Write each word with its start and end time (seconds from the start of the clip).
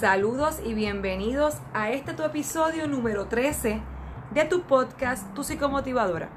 Saludos 0.00 0.60
y 0.62 0.74
bienvenidos 0.74 1.56
a 1.72 1.88
este 1.88 2.12
tu 2.12 2.22
episodio 2.22 2.86
número 2.86 3.28
13 3.28 3.80
de 4.30 4.44
tu 4.44 4.60
podcast 4.64 5.32
Tu 5.32 5.42
Psicomotivadora. 5.42 6.28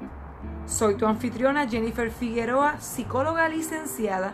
Soy 0.64 0.94
tu 0.94 1.04
anfitriona 1.04 1.68
Jennifer 1.68 2.10
Figueroa, 2.10 2.80
psicóloga 2.80 3.50
licenciada, 3.50 4.32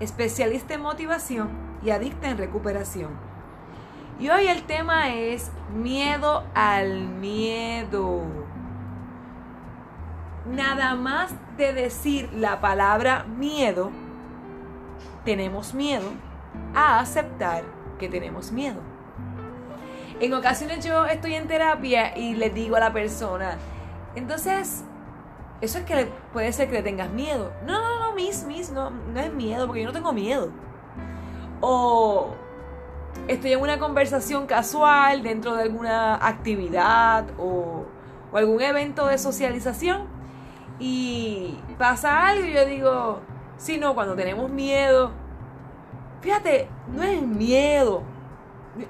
especialista 0.00 0.74
en 0.74 0.80
motivación 0.80 1.50
y 1.84 1.90
adicta 1.90 2.28
en 2.28 2.36
recuperación. 2.36 3.12
Y 4.18 4.28
hoy 4.30 4.48
el 4.48 4.64
tema 4.64 5.14
es 5.14 5.52
miedo 5.72 6.42
al 6.56 7.06
miedo. 7.06 8.24
Nada 10.50 10.96
más 10.96 11.32
de 11.56 11.74
decir 11.74 12.28
la 12.32 12.60
palabra 12.60 13.22
miedo, 13.22 13.92
tenemos 15.24 15.74
miedo 15.74 16.10
a 16.74 16.98
aceptar 16.98 17.73
que 17.98 18.08
tenemos 18.08 18.52
miedo. 18.52 18.80
En 20.20 20.32
ocasiones 20.32 20.84
yo 20.84 21.06
estoy 21.06 21.34
en 21.34 21.48
terapia 21.48 22.16
y 22.16 22.34
le 22.34 22.50
digo 22.50 22.76
a 22.76 22.80
la 22.80 22.92
persona, 22.92 23.58
entonces, 24.14 24.84
eso 25.60 25.78
es 25.78 25.84
que 25.84 26.08
puede 26.32 26.52
ser 26.52 26.68
que 26.68 26.74
le 26.74 26.82
tengas 26.82 27.10
miedo. 27.10 27.52
No, 27.66 27.80
no, 27.80 28.00
no, 28.00 28.14
mis, 28.14 28.44
mis, 28.44 28.70
no, 28.70 28.90
no 28.90 29.20
es 29.20 29.32
miedo, 29.32 29.66
porque 29.66 29.82
yo 29.82 29.88
no 29.88 29.92
tengo 29.92 30.12
miedo. 30.12 30.50
O 31.60 32.34
estoy 33.28 33.52
en 33.52 33.60
una 33.60 33.78
conversación 33.78 34.46
casual 34.46 35.22
dentro 35.22 35.54
de 35.56 35.62
alguna 35.62 36.14
actividad 36.14 37.26
o, 37.38 37.86
o 38.32 38.36
algún 38.36 38.60
evento 38.60 39.06
de 39.06 39.18
socialización 39.18 40.06
y 40.78 41.56
pasa 41.78 42.26
algo 42.26 42.44
y 42.44 42.52
yo 42.52 42.66
digo, 42.66 43.20
si 43.56 43.78
no, 43.78 43.94
cuando 43.94 44.14
tenemos 44.14 44.50
miedo, 44.50 45.12
fíjate, 46.24 46.68
no 46.88 47.02
es 47.02 47.20
miedo. 47.20 48.02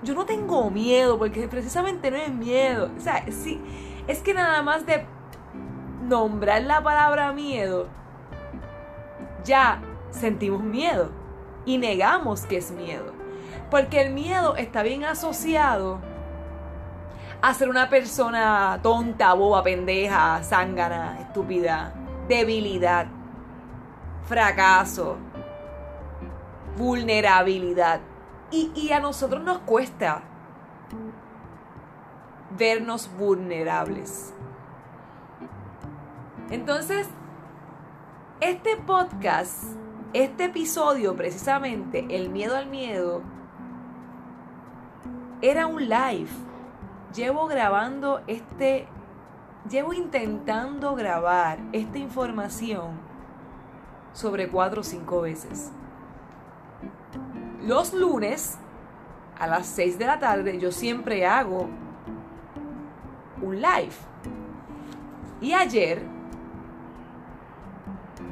Yo 0.04 0.14
no 0.14 0.24
tengo 0.24 0.70
miedo 0.70 1.18
porque 1.18 1.48
precisamente 1.48 2.08
no 2.12 2.16
es 2.16 2.30
miedo. 2.32 2.90
O 2.96 3.00
sea, 3.00 3.24
sí, 3.32 3.60
es 4.06 4.20
que 4.20 4.32
nada 4.32 4.62
más 4.62 4.86
de 4.86 5.04
nombrar 6.08 6.62
la 6.62 6.80
palabra 6.80 7.32
miedo, 7.32 7.88
ya 9.42 9.82
sentimos 10.10 10.62
miedo 10.62 11.10
y 11.66 11.78
negamos 11.78 12.46
que 12.46 12.58
es 12.58 12.70
miedo. 12.70 13.12
Porque 13.68 14.00
el 14.00 14.14
miedo 14.14 14.54
está 14.54 14.84
bien 14.84 15.02
asociado 15.02 15.98
a 17.42 17.52
ser 17.52 17.68
una 17.68 17.90
persona 17.90 18.78
tonta, 18.80 19.34
boba, 19.34 19.64
pendeja, 19.64 20.40
zángana, 20.44 21.18
estúpida, 21.20 21.92
debilidad, 22.28 23.08
fracaso, 24.24 25.16
vulnerabilidad. 26.76 28.00
Y, 28.50 28.70
y, 28.74 28.92
a 28.92 29.00
nosotros 29.00 29.42
nos 29.42 29.58
cuesta 29.58 30.22
vernos 32.56 33.10
vulnerables. 33.16 34.32
Entonces, 36.50 37.08
este 38.40 38.76
podcast, 38.76 39.64
este 40.12 40.44
episodio 40.44 41.16
precisamente, 41.16 42.06
El 42.10 42.30
miedo 42.30 42.56
al 42.56 42.66
miedo, 42.66 43.22
era 45.40 45.66
un 45.66 45.88
live. 45.88 46.30
Llevo 47.14 47.46
grabando 47.46 48.20
este, 48.26 48.86
llevo 49.68 49.92
intentando 49.92 50.94
grabar 50.94 51.58
esta 51.72 51.98
información 51.98 52.98
sobre 54.12 54.48
cuatro 54.48 54.80
o 54.80 54.84
cinco 54.84 55.20
veces. 55.22 55.72
Los 57.66 57.94
lunes 57.94 58.58
a 59.38 59.46
las 59.46 59.66
6 59.68 59.98
de 59.98 60.04
la 60.04 60.18
tarde 60.18 60.58
yo 60.58 60.70
siempre 60.70 61.26
hago 61.26 61.68
un 63.40 63.56
live. 63.56 63.94
Y 65.40 65.54
ayer 65.54 66.02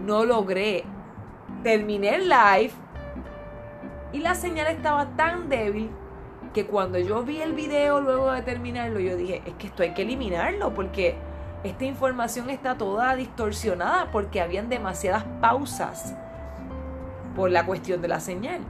no 0.04 0.25
logré. 0.25 0.84
Terminé 1.62 2.16
el 2.16 2.28
live 2.28 2.72
y 4.12 4.19
la 4.19 4.34
señal 4.34 4.66
estaba 4.66 5.06
tan 5.16 5.48
débil 5.48 5.91
que 6.53 6.66
cuando 6.66 6.98
yo 6.98 7.22
vi 7.22 7.41
el 7.41 7.53
video 7.53 8.00
luego 8.00 8.32
de 8.32 8.42
terminarlo, 8.42 8.98
yo 9.00 9.16
dije, 9.16 9.42
es 9.47 9.54
que 9.54 9.69
esto 9.69 9.82
hay 9.82 9.94
que 9.94 10.03
eliminarlo 10.03 10.75
porque 10.75 11.15
esta 11.62 11.84
información 11.84 12.50
está 12.50 12.76
toda 12.76 13.15
distorsionada 13.15 14.10
porque 14.10 14.41
habían 14.41 14.69
demasiadas 14.69 15.25
pausas 15.41 16.15
por 17.37 17.50
la 17.50 17.65
cuestión 17.65 18.03
de 18.03 18.09
la 18.09 18.21
señal. 18.21 18.60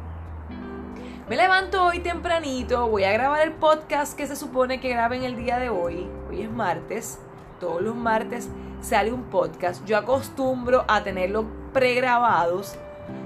Me 1.29 1.37
levanto 1.37 1.85
hoy 1.85 2.01
tempranito, 2.01 2.89
voy 2.89 3.05
a 3.05 3.13
grabar 3.13 3.43
el 3.43 3.53
podcast 3.53 4.17
que 4.17 4.27
se 4.27 4.35
supone 4.35 4.81
que 4.81 4.89
graben 4.89 5.23
el 5.23 5.37
día 5.37 5.59
de 5.59 5.71
hoy. 5.71 6.11
Hoy 6.29 6.43
es 6.43 6.51
martes, 6.51 7.21
todos 7.61 7.81
los 7.81 7.95
martes 7.95 8.49
sale 8.81 9.13
un 9.13 9.23
podcast. 9.25 9.85
Yo 9.85 9.97
acostumbro 9.97 10.85
a 10.89 11.05
tenerlos 11.05 11.45
pregrabados. 11.73 12.77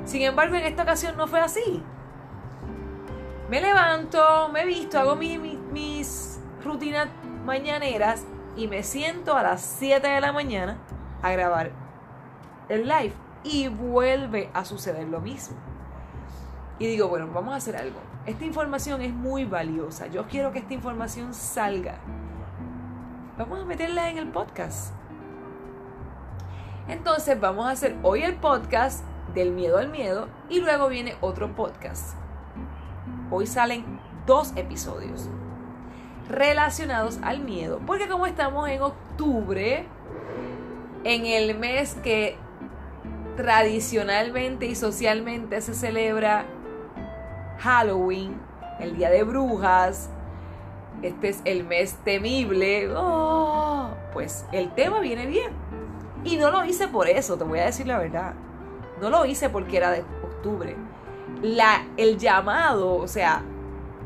Sin 0.04 0.20
embargo, 0.20 0.56
en 0.56 0.66
esta 0.66 0.82
ocasión 0.82 1.16
no 1.16 1.26
fue 1.26 1.40
así. 1.40 1.82
Me 3.48 3.62
levanto, 3.62 4.50
me 4.52 4.66
visto, 4.66 4.98
hago 4.98 5.16
mis 5.16 6.38
rutinas 6.62 7.08
mañaneras 7.46 8.26
y 8.56 8.68
me 8.68 8.82
siento 8.82 9.34
a 9.34 9.42
las 9.42 9.62
7 9.62 10.06
de 10.06 10.20
la 10.20 10.34
mañana 10.34 10.76
a 11.22 11.30
grabar 11.32 11.70
el 12.68 12.86
live. 12.86 13.14
Y 13.42 13.68
vuelve 13.68 14.50
a 14.52 14.66
suceder 14.66 15.08
lo 15.08 15.20
mismo. 15.20 15.65
Y 16.78 16.86
digo, 16.86 17.08
bueno, 17.08 17.28
vamos 17.32 17.54
a 17.54 17.56
hacer 17.56 17.76
algo. 17.76 17.98
Esta 18.26 18.44
información 18.44 19.00
es 19.00 19.12
muy 19.12 19.44
valiosa. 19.44 20.08
Yo 20.08 20.26
quiero 20.26 20.52
que 20.52 20.58
esta 20.58 20.74
información 20.74 21.32
salga. 21.32 21.98
Vamos 23.38 23.60
a 23.60 23.64
meterla 23.64 24.10
en 24.10 24.18
el 24.18 24.28
podcast. 24.28 24.94
Entonces 26.88 27.40
vamos 27.40 27.66
a 27.66 27.70
hacer 27.70 27.96
hoy 28.02 28.22
el 28.22 28.36
podcast 28.36 29.04
del 29.34 29.52
miedo 29.52 29.78
al 29.78 29.90
miedo 29.90 30.28
y 30.48 30.60
luego 30.60 30.88
viene 30.88 31.16
otro 31.20 31.54
podcast. 31.54 32.16
Hoy 33.30 33.46
salen 33.46 34.00
dos 34.26 34.52
episodios 34.56 35.28
relacionados 36.28 37.18
al 37.22 37.40
miedo, 37.40 37.80
porque 37.86 38.08
como 38.08 38.26
estamos 38.26 38.68
en 38.68 38.82
octubre, 38.82 39.86
en 41.04 41.26
el 41.26 41.56
mes 41.56 41.94
que 42.02 42.36
tradicionalmente 43.36 44.66
y 44.66 44.74
socialmente 44.74 45.60
se 45.60 45.74
celebra 45.74 46.46
Halloween, 47.58 48.40
el 48.80 48.96
día 48.96 49.10
de 49.10 49.22
brujas, 49.24 50.10
este 51.02 51.28
es 51.28 51.40
el 51.44 51.64
mes 51.64 51.96
temible, 52.04 52.88
oh, 52.94 53.90
pues 54.12 54.46
el 54.52 54.72
tema 54.74 55.00
viene 55.00 55.26
bien. 55.26 55.50
Y 56.24 56.36
no 56.36 56.50
lo 56.50 56.64
hice 56.64 56.88
por 56.88 57.08
eso, 57.08 57.36
te 57.36 57.44
voy 57.44 57.60
a 57.60 57.66
decir 57.66 57.86
la 57.86 57.98
verdad. 57.98 58.34
No 59.00 59.10
lo 59.10 59.24
hice 59.26 59.48
porque 59.50 59.76
era 59.76 59.90
de 59.90 60.00
octubre. 60.22 60.76
La, 61.42 61.84
el 61.96 62.18
llamado, 62.18 62.94
o 62.94 63.08
sea, 63.08 63.42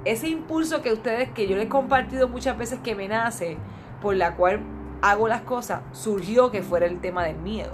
ese 0.05 0.29
impulso 0.29 0.83
que 0.83 0.93
ustedes, 0.93 1.31
que 1.31 1.47
yo 1.47 1.57
les 1.57 1.67
he 1.67 1.69
compartido 1.69 2.29
muchas 2.29 2.59
veces 2.59 2.81
que 2.81 2.95
me 2.95 3.09
nace, 3.09 3.57
por 4.03 4.17
la 4.17 4.35
cual 4.35 4.61
hago 5.03 5.29
las 5.29 5.43
cosas, 5.43 5.83
surgió 5.93 6.51
que 6.51 6.63
fuera 6.63 6.87
el 6.87 7.01
tema 7.01 7.25
del 7.25 7.37
miedo. 7.37 7.73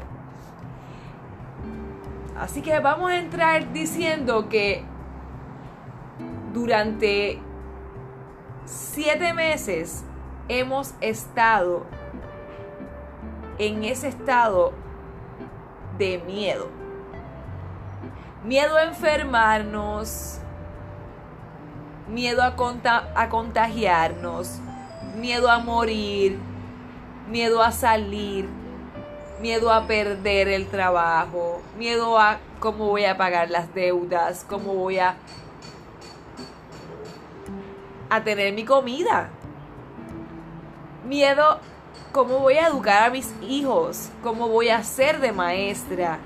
Así 2.39 2.61
que 2.61 2.79
vamos 2.81 3.11
a 3.11 3.19
entrar 3.19 3.73
diciendo 3.73 4.49
que 4.49 4.85
durante 6.57 7.39
siete 8.65 9.35
meses 9.35 10.03
hemos 10.49 10.95
estado 11.03 11.85
en 13.59 13.85
ese 13.85 14.09
estado 14.09 14.73
de 15.99 16.17
miedo. 16.27 16.71
Miedo 18.43 18.75
a 18.75 18.85
enfermarnos, 18.85 20.39
miedo 22.09 22.43
a, 22.43 22.55
a, 23.15 23.29
contagiarnos, 23.29 24.59
miedo 25.15 25.51
a 25.51 25.59
morir, 25.59 26.39
miedo 27.29 27.63
a 27.63 27.71
salir, 27.71 28.49
miedo 29.43 29.71
a 29.71 29.87
perder 29.87 30.49
el 30.49 30.69
trabajo, 30.69 31.61
miedo 31.77 32.19
a 32.19 32.39
cómo 32.61 32.87
voy 32.87 33.05
a 33.05 33.19
pagar 33.19 33.51
las 33.51 33.75
deudas, 33.75 34.47
cómo 34.49 34.73
voy 34.73 35.01
a, 35.01 35.17
a 38.11 38.23
tener 38.23 38.53
mi 38.53 38.65
comida. 38.65 39.29
Miedo 41.05 41.61
cómo 42.13 42.39
voy 42.39 42.55
a 42.55 42.69
educar 42.69 43.05
a 43.05 43.11
mis 43.11 43.33
hijos, 43.43 44.11
cómo 44.23 44.49
voy 44.49 44.71
a 44.71 44.83
ser 44.83 45.21
de 45.21 45.33
maestra, 45.33 46.19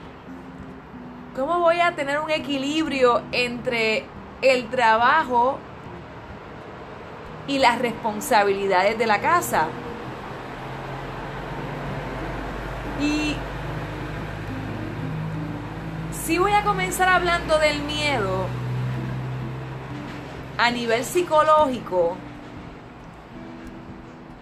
cómo 1.35 1.59
voy 1.61 1.81
a 1.81 1.95
tener 1.95 2.21
un 2.21 2.31
equilibrio 2.31 3.23
entre 3.33 4.05
el 4.43 4.69
trabajo 4.69 5.59
y 7.47 7.59
las 7.59 7.79
responsabilidades 7.81 8.99
de 8.99 9.07
la 9.07 9.21
casa. 9.21 9.67
Y 13.01 13.35
si 16.13 16.39
voy 16.39 16.53
a 16.53 16.63
comenzar 16.63 17.09
hablando 17.09 17.59
del 17.59 17.83
miedo, 17.83 18.47
a 20.61 20.71
nivel 20.71 21.05
psicológico, 21.07 22.19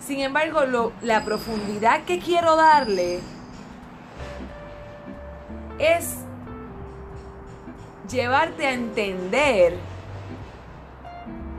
sin 0.00 0.18
embargo, 0.18 0.92
la 1.00 1.24
profundidad 1.24 2.02
que 2.06 2.18
quiero 2.18 2.56
darle 2.56 3.20
es 5.78 6.16
llevarte 8.10 8.66
a 8.66 8.72
entender 8.72 9.76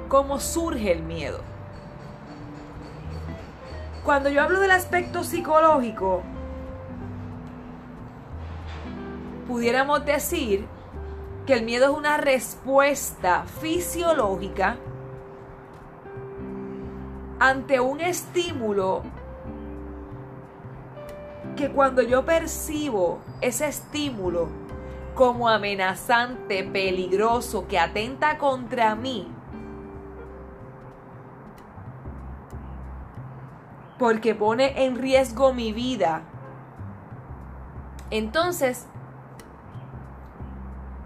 cómo 0.10 0.42
surge 0.42 0.92
el 0.92 1.04
miedo. 1.04 1.40
Cuando 4.04 4.30
yo 4.30 4.42
hablo 4.42 4.60
del 4.60 4.72
aspecto 4.72 5.24
psicológico, 5.24 6.22
pudiéramos 9.48 10.04
decir 10.04 10.68
que 11.50 11.56
el 11.56 11.66
miedo 11.66 11.86
es 11.86 11.98
una 11.98 12.18
respuesta 12.18 13.44
fisiológica 13.60 14.78
ante 17.40 17.80
un 17.80 18.02
estímulo 18.02 19.02
que 21.58 21.72
cuando 21.72 22.04
yo 22.04 22.24
percibo 22.24 23.18
ese 23.42 23.68
estímulo 23.68 24.48
como 25.16 25.50
amenazante, 25.50 26.64
peligroso, 26.64 27.68
que 27.68 27.80
atenta 27.80 28.38
contra 28.38 28.94
mí, 28.94 29.28
porque 33.98 34.36
pone 34.36 34.86
en 34.86 35.00
riesgo 35.00 35.52
mi 35.52 35.74
vida, 35.74 36.22
entonces 38.12 38.86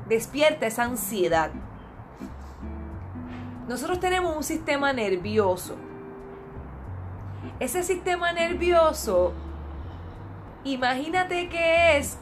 despierta 0.07 0.65
esa 0.65 0.83
ansiedad. 0.83 1.51
Nosotros 3.67 3.99
tenemos 3.99 4.35
un 4.35 4.43
sistema 4.43 4.91
nervioso. 4.93 5.75
Ese 7.59 7.83
sistema 7.83 8.33
nervioso, 8.33 9.33
imagínate 10.63 11.49
que 11.49 11.97
es 11.97 12.17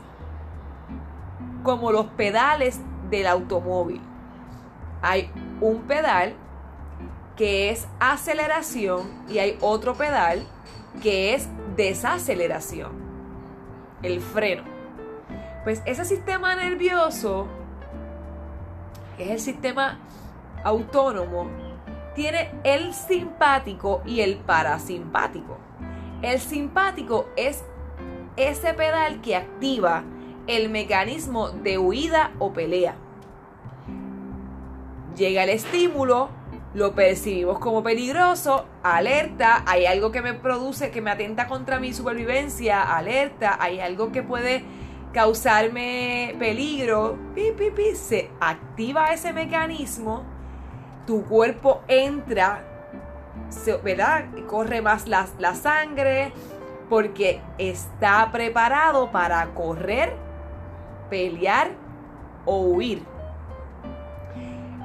como 1.64 1.92
los 1.92 2.08
pedales 2.08 2.80
del 3.10 3.28
automóvil. 3.28 4.02
Hay 5.02 5.32
un 5.60 5.82
pedal 5.82 6.36
que 7.36 7.72
es 7.72 7.88
aceleración 8.00 9.26
y 9.28 9.40
hay 9.40 9.58
otro 9.62 9.96
pedal 9.96 10.46
que 11.02 11.34
es 11.34 11.48
desaceleración, 11.76 12.92
el 14.04 14.22
freno. 14.22 14.64
Pues 15.64 15.82
ese 15.86 16.06
sistema 16.06 16.56
nervioso, 16.56 17.48
que 19.22 19.26
es 19.28 19.32
el 19.48 19.54
sistema 19.54 20.00
autónomo, 20.64 21.48
tiene 22.16 22.50
el 22.64 22.92
simpático 22.96 24.02
y 24.04 24.22
el 24.22 24.38
parasimpático. 24.38 25.60
El 26.24 26.40
simpático 26.40 27.30
es 27.36 27.64
ese 28.36 28.74
pedal 28.74 29.22
que 29.22 29.36
activa 29.36 30.04
el 30.48 30.70
mecanismo 30.70 31.50
de 31.50 31.78
huida 31.78 32.32
o 32.40 32.52
pelea. 32.52 32.96
Llega 35.16 35.44
el 35.44 35.50
estímulo, 35.50 36.30
lo 36.74 36.96
percibimos 36.96 37.60
como 37.60 37.84
peligroso, 37.84 38.66
alerta, 38.82 39.64
hay 39.68 39.86
algo 39.86 40.12
que 40.12 40.24
me 40.24 40.34
produce, 40.34 40.90
que 40.90 41.02
me 41.02 41.12
atenta 41.12 41.48
contra 41.48 41.80
mi 41.80 41.94
supervivencia, 41.94 42.82
alerta, 42.82 43.56
hay 43.60 43.82
algo 43.82 44.12
que 44.12 44.24
puede 44.24 44.64
causarme 45.14 46.36
peligro, 46.40 47.18
pi, 47.36 47.52
pi, 47.58 47.72
pi, 47.72 47.96
se 47.96 48.32
activa 48.40 49.14
ese 49.14 49.34
mecanismo, 49.34 50.24
tu 51.06 51.26
cuerpo 51.26 51.82
entra, 51.88 52.64
¿verdad? 53.84 54.26
Corre 54.48 54.82
más 54.82 55.08
la, 55.08 55.28
la 55.40 55.56
sangre 55.56 56.32
porque 56.90 57.42
está 57.58 58.30
preparado 58.32 59.12
para 59.12 59.46
correr 59.54 60.14
pelear 61.10 61.72
o 62.46 62.62
huir. 62.62 63.04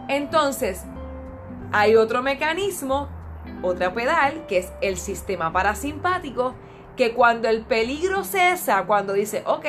Entonces, 0.08 0.84
hay 1.72 1.96
otro 1.96 2.22
mecanismo, 2.22 3.08
otra 3.62 3.92
pedal, 3.92 4.46
que 4.46 4.58
es 4.58 4.72
el 4.80 4.96
sistema 4.96 5.52
parasimpático, 5.52 6.54
que 6.96 7.12
cuando 7.12 7.48
el 7.48 7.62
peligro 7.62 8.24
cesa, 8.24 8.84
cuando 8.86 9.12
dice, 9.12 9.42
ok, 9.46 9.66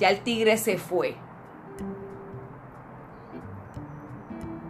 ya 0.00 0.08
el 0.08 0.20
tigre 0.20 0.56
se 0.56 0.78
fue, 0.78 1.14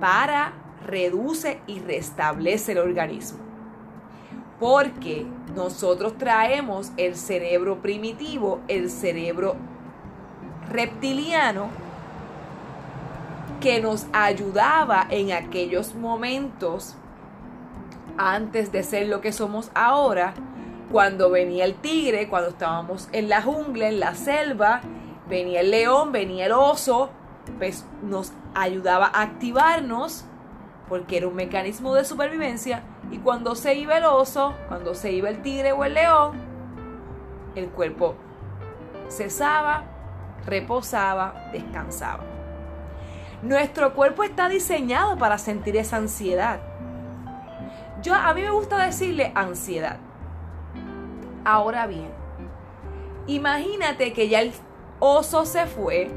para, 0.00 0.52
reduce 0.84 1.60
y 1.66 1.78
restablece 1.78 2.72
el 2.72 2.78
organismo. 2.78 3.38
Porque 4.58 5.26
nosotros 5.54 6.18
traemos 6.18 6.90
el 6.96 7.16
cerebro 7.16 7.80
primitivo, 7.80 8.60
el 8.66 8.90
cerebro 8.90 9.56
reptiliano 10.68 11.68
que 13.60 13.80
nos 13.80 14.06
ayudaba 14.12 15.06
en 15.10 15.32
aquellos 15.32 15.94
momentos 15.94 16.96
antes 18.16 18.72
de 18.72 18.82
ser 18.82 19.06
lo 19.06 19.20
que 19.20 19.32
somos 19.32 19.70
ahora, 19.74 20.34
cuando 20.90 21.30
venía 21.30 21.64
el 21.64 21.74
tigre, 21.74 22.28
cuando 22.28 22.50
estábamos 22.50 23.08
en 23.12 23.28
la 23.28 23.42
jungla, 23.42 23.88
en 23.88 24.00
la 24.00 24.14
selva, 24.14 24.80
venía 25.30 25.60
el 25.60 25.70
león, 25.70 26.12
venía 26.12 26.46
el 26.46 26.52
oso, 26.52 27.08
pues 27.56 27.86
nos 28.02 28.32
ayudaba 28.54 29.06
a 29.06 29.22
activarnos 29.22 30.26
porque 30.88 31.16
era 31.16 31.28
un 31.28 31.36
mecanismo 31.36 31.94
de 31.94 32.04
supervivencia 32.04 32.82
y 33.10 33.18
cuando 33.18 33.54
se 33.54 33.74
iba 33.76 33.96
el 33.96 34.04
oso, 34.04 34.54
cuando 34.68 34.94
se 34.94 35.12
iba 35.12 35.30
el 35.30 35.40
tigre 35.40 35.72
o 35.72 35.84
el 35.84 35.94
león, 35.94 36.32
el 37.54 37.68
cuerpo 37.70 38.16
cesaba 39.08 39.84
reposaba, 40.46 41.48
descansaba. 41.52 42.24
Nuestro 43.42 43.94
cuerpo 43.94 44.22
está 44.22 44.48
diseñado 44.48 45.16
para 45.16 45.38
sentir 45.38 45.76
esa 45.76 45.96
ansiedad. 45.96 46.60
Yo 48.02 48.14
a 48.14 48.32
mí 48.34 48.42
me 48.42 48.50
gusta 48.50 48.78
decirle 48.84 49.32
ansiedad. 49.34 49.98
Ahora 51.44 51.86
bien, 51.86 52.10
imagínate 53.26 54.12
que 54.12 54.28
ya 54.28 54.40
el 54.40 54.52
oso 55.00 55.46
se 55.46 55.66
fue, 55.66 56.10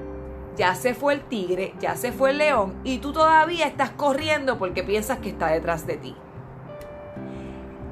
ya 0.56 0.76
se 0.76 0.94
fue 0.94 1.14
el 1.14 1.22
tigre, 1.22 1.74
ya 1.80 1.96
se 1.96 2.12
fue 2.12 2.32
el 2.32 2.38
león 2.38 2.76
y 2.84 3.00
tú 3.00 3.12
todavía 3.14 3.66
estás 3.66 3.90
corriendo 3.92 4.60
porque 4.60 4.84
piensas 4.84 5.20
que 5.20 5.30
está 5.30 5.48
detrás 5.48 5.88
de 5.88 5.98
ti. 5.98 6.16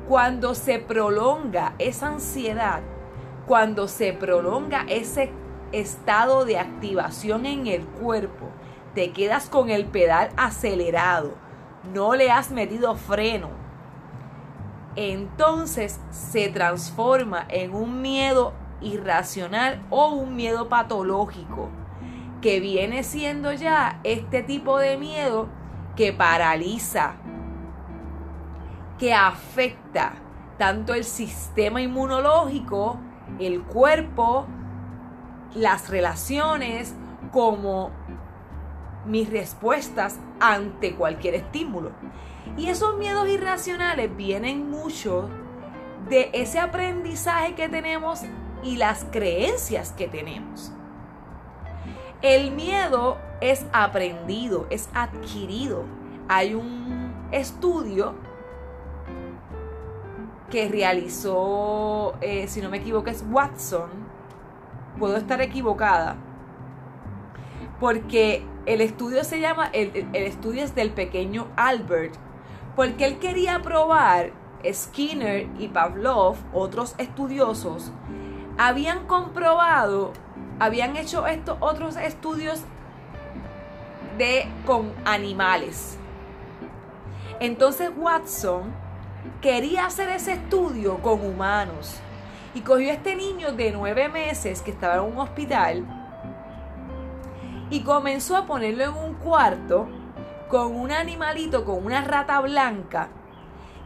Cuando 0.07 0.53
se 0.53 0.79
prolonga 0.79 1.73
esa 1.79 2.07
ansiedad, 2.07 2.81
cuando 3.47 3.87
se 3.87 4.13
prolonga 4.13 4.85
ese 4.87 5.31
estado 5.71 6.45
de 6.45 6.59
activación 6.59 7.45
en 7.45 7.67
el 7.67 7.85
cuerpo, 7.85 8.49
te 8.93 9.11
quedas 9.13 9.49
con 9.49 9.69
el 9.69 9.85
pedal 9.85 10.29
acelerado, 10.35 11.33
no 11.93 12.13
le 12.13 12.29
has 12.29 12.51
metido 12.51 12.95
freno, 12.95 13.49
entonces 14.97 16.01
se 16.11 16.49
transforma 16.49 17.45
en 17.47 17.73
un 17.73 18.01
miedo 18.01 18.53
irracional 18.81 19.85
o 19.89 20.09
un 20.09 20.35
miedo 20.35 20.69
patológico, 20.69 21.69
que 22.41 22.59
viene 22.59 23.03
siendo 23.03 23.53
ya 23.53 23.99
este 24.03 24.43
tipo 24.43 24.79
de 24.79 24.97
miedo 24.97 25.47
que 25.95 26.13
paraliza, 26.13 27.15
que 28.97 29.13
afecta 29.13 30.13
tanto 30.57 30.93
el 30.93 31.03
sistema 31.03 31.81
inmunológico, 31.81 32.99
el 33.39 33.61
cuerpo, 33.63 34.45
las 35.55 35.89
relaciones 35.89 36.95
como 37.31 37.91
mis 39.05 39.29
respuestas 39.29 40.19
ante 40.39 40.95
cualquier 40.95 41.35
estímulo. 41.35 41.91
Y 42.57 42.67
esos 42.69 42.97
miedos 42.97 43.27
irracionales 43.29 44.15
vienen 44.15 44.69
mucho 44.69 45.29
de 46.09 46.29
ese 46.33 46.59
aprendizaje 46.59 47.55
que 47.55 47.69
tenemos 47.69 48.21
y 48.63 48.77
las 48.77 49.05
creencias 49.11 49.91
que 49.91 50.07
tenemos. 50.07 50.71
El 52.21 52.51
miedo 52.51 53.17
es 53.41 53.65
aprendido, 53.73 54.67
es 54.69 54.89
adquirido. 54.93 55.83
Hay 56.27 56.53
un 56.53 57.13
estudio 57.31 58.13
que 60.51 60.67
realizó, 60.67 62.13
eh, 62.21 62.47
si 62.47 62.61
no 62.61 62.69
me 62.69 62.77
equivoco, 62.77 63.09
es 63.09 63.25
Watson, 63.31 63.89
puedo 64.99 65.17
estar 65.17 65.41
equivocada, 65.41 66.17
porque 67.79 68.45
el 68.67 68.81
estudio 68.81 69.23
se 69.23 69.39
llama, 69.39 69.67
el, 69.73 70.09
estudio 70.13 70.63
es 70.63 70.75
del 70.75 70.91
pequeño 70.91 71.47
Albert, 71.55 72.13
porque 72.75 73.05
él 73.05 73.17
quería 73.17 73.61
probar, 73.61 74.33
Skinner 74.71 75.47
y 75.57 75.69
Pavlov, 75.69 76.35
otros 76.53 76.93
estudiosos, 76.99 77.91
habían 78.67 79.07
comprobado, 79.07 80.13
habían 80.59 80.95
hecho 80.95 81.25
estos 81.25 81.57
otros 81.61 81.95
estudios 81.95 82.61
de, 84.19 84.47
con 84.67 84.93
animales. 85.03 85.97
Entonces 87.39 87.89
Watson 87.97 88.71
quería 89.41 89.87
hacer 89.87 90.09
ese 90.09 90.33
estudio 90.33 90.99
con 90.99 91.25
humanos 91.25 91.99
y 92.53 92.61
cogió 92.61 92.91
a 92.91 92.93
este 92.93 93.15
niño 93.15 93.51
de 93.53 93.71
nueve 93.71 94.09
meses 94.09 94.61
que 94.61 94.69
estaba 94.69 94.97
en 94.97 95.11
un 95.11 95.17
hospital 95.17 95.83
y 97.71 97.81
comenzó 97.81 98.37
a 98.37 98.45
ponerlo 98.45 98.83
en 98.83 98.93
un 98.93 99.13
cuarto 99.15 99.87
con 100.49 100.75
un 100.75 100.91
animalito, 100.91 101.65
con 101.65 101.83
una 101.83 102.01
rata 102.01 102.39
blanca. 102.41 103.07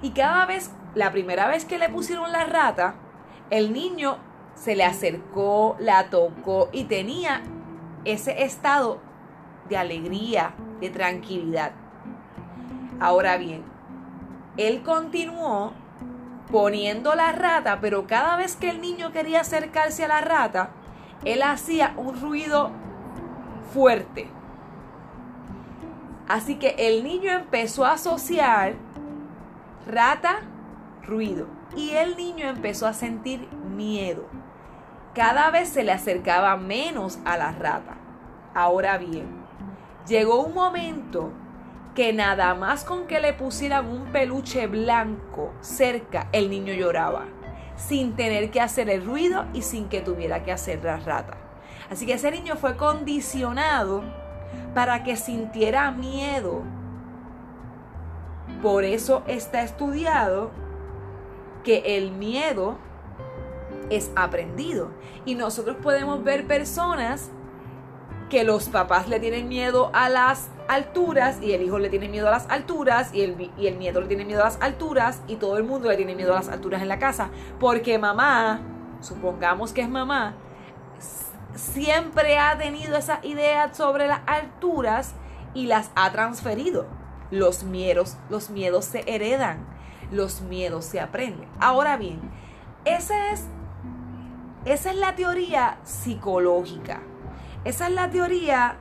Y 0.02 0.12
cada 0.12 0.46
vez, 0.46 0.70
la 0.96 1.14
primera 1.14 1.48
vez 1.48 1.64
que 1.64 1.78
le 1.78 1.88
pusieron 1.88 2.34
la 2.34 2.44
rata, 2.44 2.96
el 3.50 3.72
niño 3.72 4.18
se 4.56 4.76
le 4.76 4.84
acercó, 4.84 5.76
la 5.80 6.10
tocó 6.10 6.70
y 6.72 6.86
tenía 6.86 7.42
ese 8.04 8.44
estado 8.44 9.00
de 9.70 9.78
alegría, 9.78 10.54
de 10.80 10.90
tranquilidad. 10.90 11.72
Ahora 13.00 13.38
bien, 13.38 13.64
él 14.58 14.82
continuó 14.84 15.74
poniendo 16.52 17.16
la 17.16 17.32
rata, 17.32 17.80
pero 17.82 18.08
cada 18.08 18.38
vez 18.38 18.56
que 18.56 18.70
el 18.70 18.82
niño 18.82 19.12
quería 19.12 19.42
acercarse 19.42 20.06
a 20.06 20.08
la 20.08 20.22
rata, 20.22 20.70
él 21.24 21.44
hacía 21.44 21.94
un 21.98 22.20
ruido 22.20 22.72
fuerte. 23.74 24.30
Así 26.28 26.56
que 26.56 26.76
el 26.78 27.04
niño 27.04 27.32
empezó 27.32 27.86
a 27.86 27.94
asociar 27.94 28.76
rata, 29.86 30.40
ruido. 31.04 31.48
Y 31.76 31.92
el 31.92 32.16
niño 32.18 32.48
empezó 32.48 32.88
a 32.88 32.94
sentir 32.94 33.48
miedo. 33.76 34.26
Cada 35.16 35.50
vez 35.50 35.70
se 35.70 35.86
le 35.86 35.94
acercaba 35.94 36.58
menos 36.58 37.20
a 37.24 37.38
la 37.38 37.54
rata. 37.54 37.96
Ahora 38.54 38.98
bien, 38.98 39.28
llegó 40.06 40.42
un 40.44 40.54
momento 40.54 41.32
que 41.96 42.12
nada 42.12 42.54
más 42.54 42.84
con 42.84 43.08
que 43.08 43.22
le 43.22 43.32
pusieran 43.32 43.88
un 43.88 44.12
peluche 44.12 44.68
blanco 44.68 45.54
cerca, 45.62 46.28
el 46.34 46.50
niño 46.50 46.74
lloraba, 46.74 47.28
sin 47.78 48.18
tener 48.18 48.52
que 48.52 48.60
hacer 48.60 48.90
el 48.90 49.06
ruido 49.06 49.46
y 49.54 49.62
sin 49.62 49.88
que 49.88 50.02
tuviera 50.02 50.44
que 50.44 50.52
hacer 50.52 50.84
la 50.84 50.98
rata. 50.98 51.38
Así 51.90 52.06
que 52.06 52.16
ese 52.16 52.30
niño 52.30 52.58
fue 52.58 52.76
condicionado 52.76 54.04
para 54.74 55.04
que 55.04 55.16
sintiera 55.16 55.92
miedo. 55.92 56.62
Por 58.62 58.84
eso 58.84 59.24
está 59.28 59.62
estudiado 59.62 60.52
que 61.64 61.98
el 61.98 62.12
miedo 62.12 62.78
es 63.90 64.12
aprendido. 64.16 64.92
Y 65.26 65.36
nosotros 65.36 65.78
podemos 65.82 66.24
ver 66.24 66.48
personas 66.48 67.30
que 68.30 68.44
los 68.44 68.70
papás 68.70 69.08
le 69.08 69.20
tienen 69.20 69.48
miedo 69.48 69.92
a 69.94 70.10
las 70.10 70.50
alturas 70.68 71.38
y 71.42 71.54
el 71.54 71.62
hijo 71.62 71.78
le 71.78 71.90
tiene 71.90 72.10
miedo 72.10 72.28
a 72.28 72.32
las 72.32 72.50
alturas 72.50 73.14
y 73.14 73.22
el, 73.22 73.52
y 73.58 73.68
el 73.68 73.78
nieto 73.78 74.02
le 74.02 74.08
tiene 74.08 74.26
miedo 74.26 74.42
a 74.42 74.46
las 74.46 74.62
alturas 74.62 75.22
y 75.28 75.36
todo 75.36 75.58
el 75.58 75.64
mundo 75.64 75.90
le 75.90 75.96
tiene 75.96 76.16
miedo 76.16 76.34
a 76.34 76.38
las 76.38 76.50
alturas 76.50 76.82
en 76.82 76.88
la 76.88 77.00
casa. 77.00 77.30
Porque 77.60 78.00
mamá, 78.00 78.62
supongamos 79.02 79.74
que 79.74 79.82
es 79.82 79.90
mamá, 79.90 80.36
siempre 81.56 82.38
ha 82.38 82.58
tenido 82.58 82.98
esa 82.98 83.20
idea 83.24 83.74
sobre 83.74 84.08
las 84.08 84.22
alturas 84.28 85.14
y 85.54 85.68
las 85.68 85.92
ha 85.96 86.12
transferido. 86.12 86.86
Los 87.32 87.64
miedos, 87.64 88.18
los 88.30 88.50
miedos 88.50 88.86
se 88.86 89.04
heredan, 89.08 89.66
los 90.12 90.42
miedos 90.42 90.86
se 90.86 91.00
aprenden. 91.00 91.48
Ahora 91.60 91.98
bien, 91.98 92.20
esa 92.86 93.32
es, 93.32 93.46
esa 94.66 94.90
es 94.90 94.98
la 94.98 95.16
teoría 95.16 95.78
psicológica. 95.84 97.02
Esa 97.64 97.88
es 97.88 97.94
la 97.94 98.10
teoría 98.10 98.78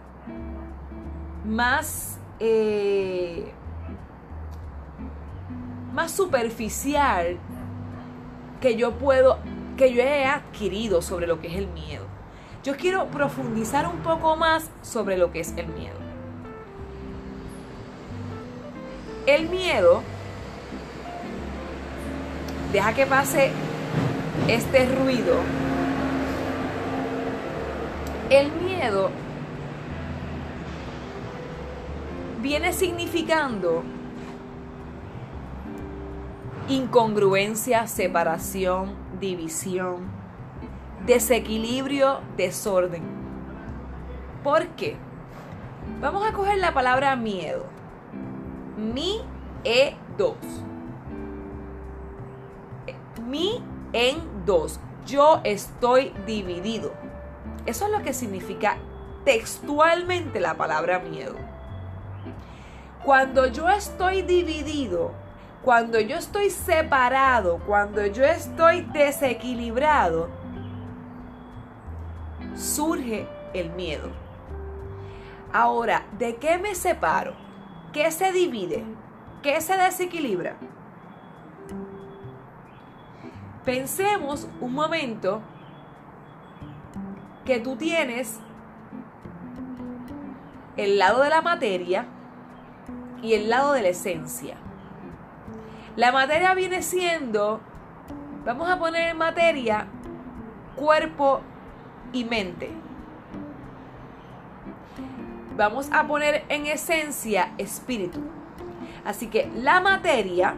más, 1.45 2.19
eh, 2.41 3.53
más 5.93 6.11
superficial 6.11 7.39
que 8.61 8.77
yo 8.77 8.93
puedo, 8.99 9.39
que 9.77 9.93
yo 9.93 10.03
he 10.03 10.25
adquirido 10.25 11.03
sobre 11.03 11.27
lo 11.27 11.41
que 11.41 11.49
es 11.49 11.57
el 11.57 11.69
miedo. 11.69 12.07
Yo 12.63 12.77
quiero 12.79 13.09
profundizar 13.09 13.87
un 13.87 13.99
poco 13.99 14.37
más 14.37 14.71
sobre 14.81 15.19
lo 15.19 15.31
que 15.33 15.41
es 15.41 15.53
el 15.57 15.67
miedo. 15.67 15.99
El 19.27 19.51
miedo, 19.51 20.03
deja 22.73 22.95
que 22.95 23.07
pase 23.07 23.51
este 24.49 24.87
ruido. 24.87 25.37
El 28.35 28.51
miedo 28.51 29.11
viene 32.43 32.73
significando 32.73 33.85
incongruencia, 36.69 37.87
separación, 37.87 38.97
división, 39.21 40.09
desequilibrio, 41.07 42.23
desorden. 42.37 43.05
¿Por 44.43 44.67
qué? 44.71 44.97
Vamos 46.01 46.27
a 46.27 46.33
coger 46.33 46.59
la 46.59 46.75
palabra 46.75 47.15
miedo. 47.15 47.67
Mi 48.77 49.21
e 49.63 49.95
dos. 50.19 50.39
Mi 53.29 53.63
en 53.93 54.45
dos. 54.45 54.81
Yo 55.07 55.41
estoy 55.45 56.13
dividido. 56.27 57.04
Eso 57.67 57.87
es 57.87 57.93
lo 57.93 58.03
que 58.03 58.13
significa 58.13 58.77
textualmente 59.25 60.41
la 60.41 60.55
palabra 60.55 60.99
miedo. 60.99 61.37
Cuando 63.05 63.47
yo 63.47 63.69
estoy 63.69 64.23
dividido, 64.23 65.13
cuando 65.63 65.99
yo 65.99 66.17
estoy 66.17 66.51
separado, 66.51 67.59
cuando 67.67 68.05
yo 68.07 68.25
estoy 68.25 68.83
desequilibrado, 68.93 70.29
surge 72.55 73.27
el 73.55 73.71
miedo. 73.71 74.11
Ahora, 75.53 76.05
¿de 76.19 76.37
qué 76.37 76.59
me 76.59 76.75
separo? 76.75 77.35
¿Qué 77.93 78.11
se 78.11 78.33
divide? 78.33 78.85
¿Qué 79.43 79.61
se 79.61 79.77
desequilibra? 79.77 80.57
Pensemos 83.65 84.49
un 84.61 84.75
momento 84.75 85.41
que 87.45 87.61
tú 87.61 87.77
tienes 87.77 88.41
el 90.77 90.99
lado 90.99 91.23
de 91.23 91.31
la 91.31 91.43
materia 91.43 92.07
y 93.23 93.35
el 93.35 93.49
lado 93.49 93.73
de 93.73 93.83
la 93.83 93.89
esencia. 93.89 94.57
La 95.97 96.11
materia 96.11 96.55
viene 96.55 96.83
siendo, 96.83 97.61
vamos 98.45 98.69
a 98.69 98.79
poner 98.79 99.11
en 99.11 99.19
materia, 99.19 99.87
cuerpo 100.75 101.41
y 102.13 102.25
mente. 102.25 102.71
Vamos 105.57 105.89
a 105.93 106.07
poner 106.07 106.45
en 106.49 106.67
esencia 106.67 107.53
espíritu. 107.59 108.21
Así 109.05 109.29
que 109.29 109.51
la 109.55 109.81
materia, 109.81 110.57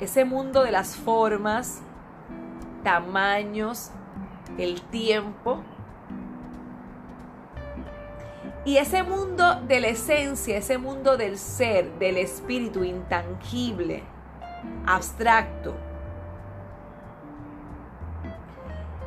ese 0.00 0.24
mundo 0.24 0.62
de 0.62 0.70
las 0.70 0.96
formas, 0.96 1.82
tamaños, 2.82 3.90
el 4.56 4.80
tiempo, 4.80 5.62
y 8.70 8.78
ese 8.78 9.02
mundo 9.02 9.60
de 9.66 9.80
la 9.80 9.88
esencia, 9.88 10.56
ese 10.56 10.78
mundo 10.78 11.16
del 11.16 11.38
ser, 11.38 11.90
del 11.98 12.16
espíritu 12.18 12.84
intangible, 12.84 14.04
abstracto, 14.86 15.74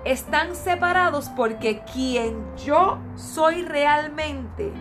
están 0.03 0.53
separados 0.53 1.29
porque 1.29 1.81
quien 1.93 2.43
yo 2.57 2.97
soy 3.15 3.63
realmente 3.63 4.73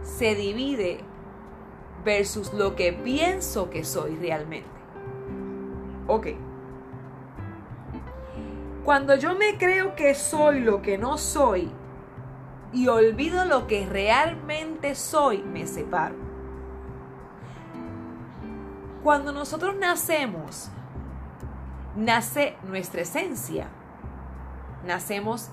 se 0.00 0.34
divide 0.34 1.00
versus 2.02 2.54
lo 2.54 2.76
que 2.76 2.94
pienso 2.94 3.68
que 3.68 3.84
soy 3.84 4.16
realmente. 4.16 4.70
Ok. 6.06 6.28
Cuando 8.84 9.16
yo 9.16 9.34
me 9.34 9.58
creo 9.58 9.94
que 9.94 10.14
soy 10.14 10.60
lo 10.60 10.80
que 10.80 10.96
no 10.96 11.18
soy 11.18 11.70
y 12.74 12.88
olvido 12.88 13.44
lo 13.44 13.66
que 13.66 13.86
realmente 13.86 14.94
soy, 14.96 15.42
me 15.42 15.66
separo. 15.66 16.16
Cuando 19.02 19.32
nosotros 19.32 19.76
nacemos, 19.76 20.70
nace 21.96 22.56
nuestra 22.64 23.02
esencia. 23.02 23.68
Nacemos, 24.84 25.50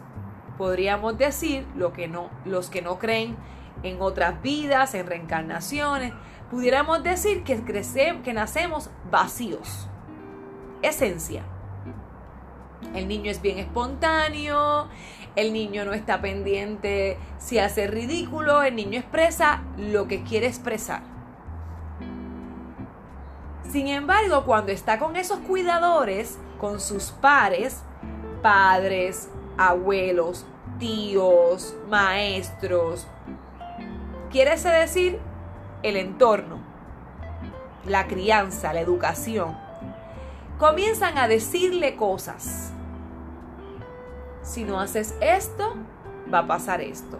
podríamos 0.57 1.17
decir, 1.17 1.67
lo 1.75 1.93
que 1.93 2.07
no, 2.07 2.29
los 2.43 2.69
que 2.69 2.81
no 2.81 2.97
creen 2.97 3.37
en 3.83 4.01
otras 4.01 4.41
vidas, 4.41 4.95
en 4.95 5.05
reencarnaciones, 5.05 6.13
pudiéramos 6.49 7.03
decir 7.03 7.43
que, 7.43 7.61
que 7.63 8.33
nacemos 8.33 8.89
vacíos. 9.11 9.87
Esencia. 10.81 11.43
El 12.95 13.07
niño 13.07 13.29
es 13.29 13.41
bien 13.41 13.59
espontáneo, 13.59 14.87
el 15.35 15.53
niño 15.53 15.85
no 15.85 15.93
está 15.93 16.21
pendiente 16.21 17.17
si 17.37 17.59
hace 17.59 17.87
ridículo, 17.87 18.63
el 18.63 18.75
niño 18.75 18.99
expresa 18.99 19.61
lo 19.77 20.07
que 20.07 20.23
quiere 20.23 20.47
expresar. 20.47 21.03
Sin 23.71 23.87
embargo, 23.87 24.43
cuando 24.43 24.71
está 24.73 24.99
con 24.99 25.15
esos 25.15 25.39
cuidadores, 25.39 26.37
con 26.59 26.81
sus 26.81 27.11
pares, 27.11 27.81
padres, 28.41 29.29
abuelos, 29.57 30.45
tíos, 30.77 31.75
maestros, 31.89 33.07
quiere 34.29 34.57
decir 34.57 35.19
el 35.83 35.95
entorno, 35.95 36.59
la 37.85 38.07
crianza, 38.07 38.73
la 38.73 38.81
educación, 38.81 39.57
comienzan 40.57 41.17
a 41.17 41.27
decirle 41.27 41.95
cosas. 41.95 42.70
Si 44.41 44.63
no 44.63 44.79
haces 44.79 45.15
esto, 45.21 45.75
va 46.33 46.39
a 46.39 46.47
pasar 46.47 46.81
esto. 46.81 47.19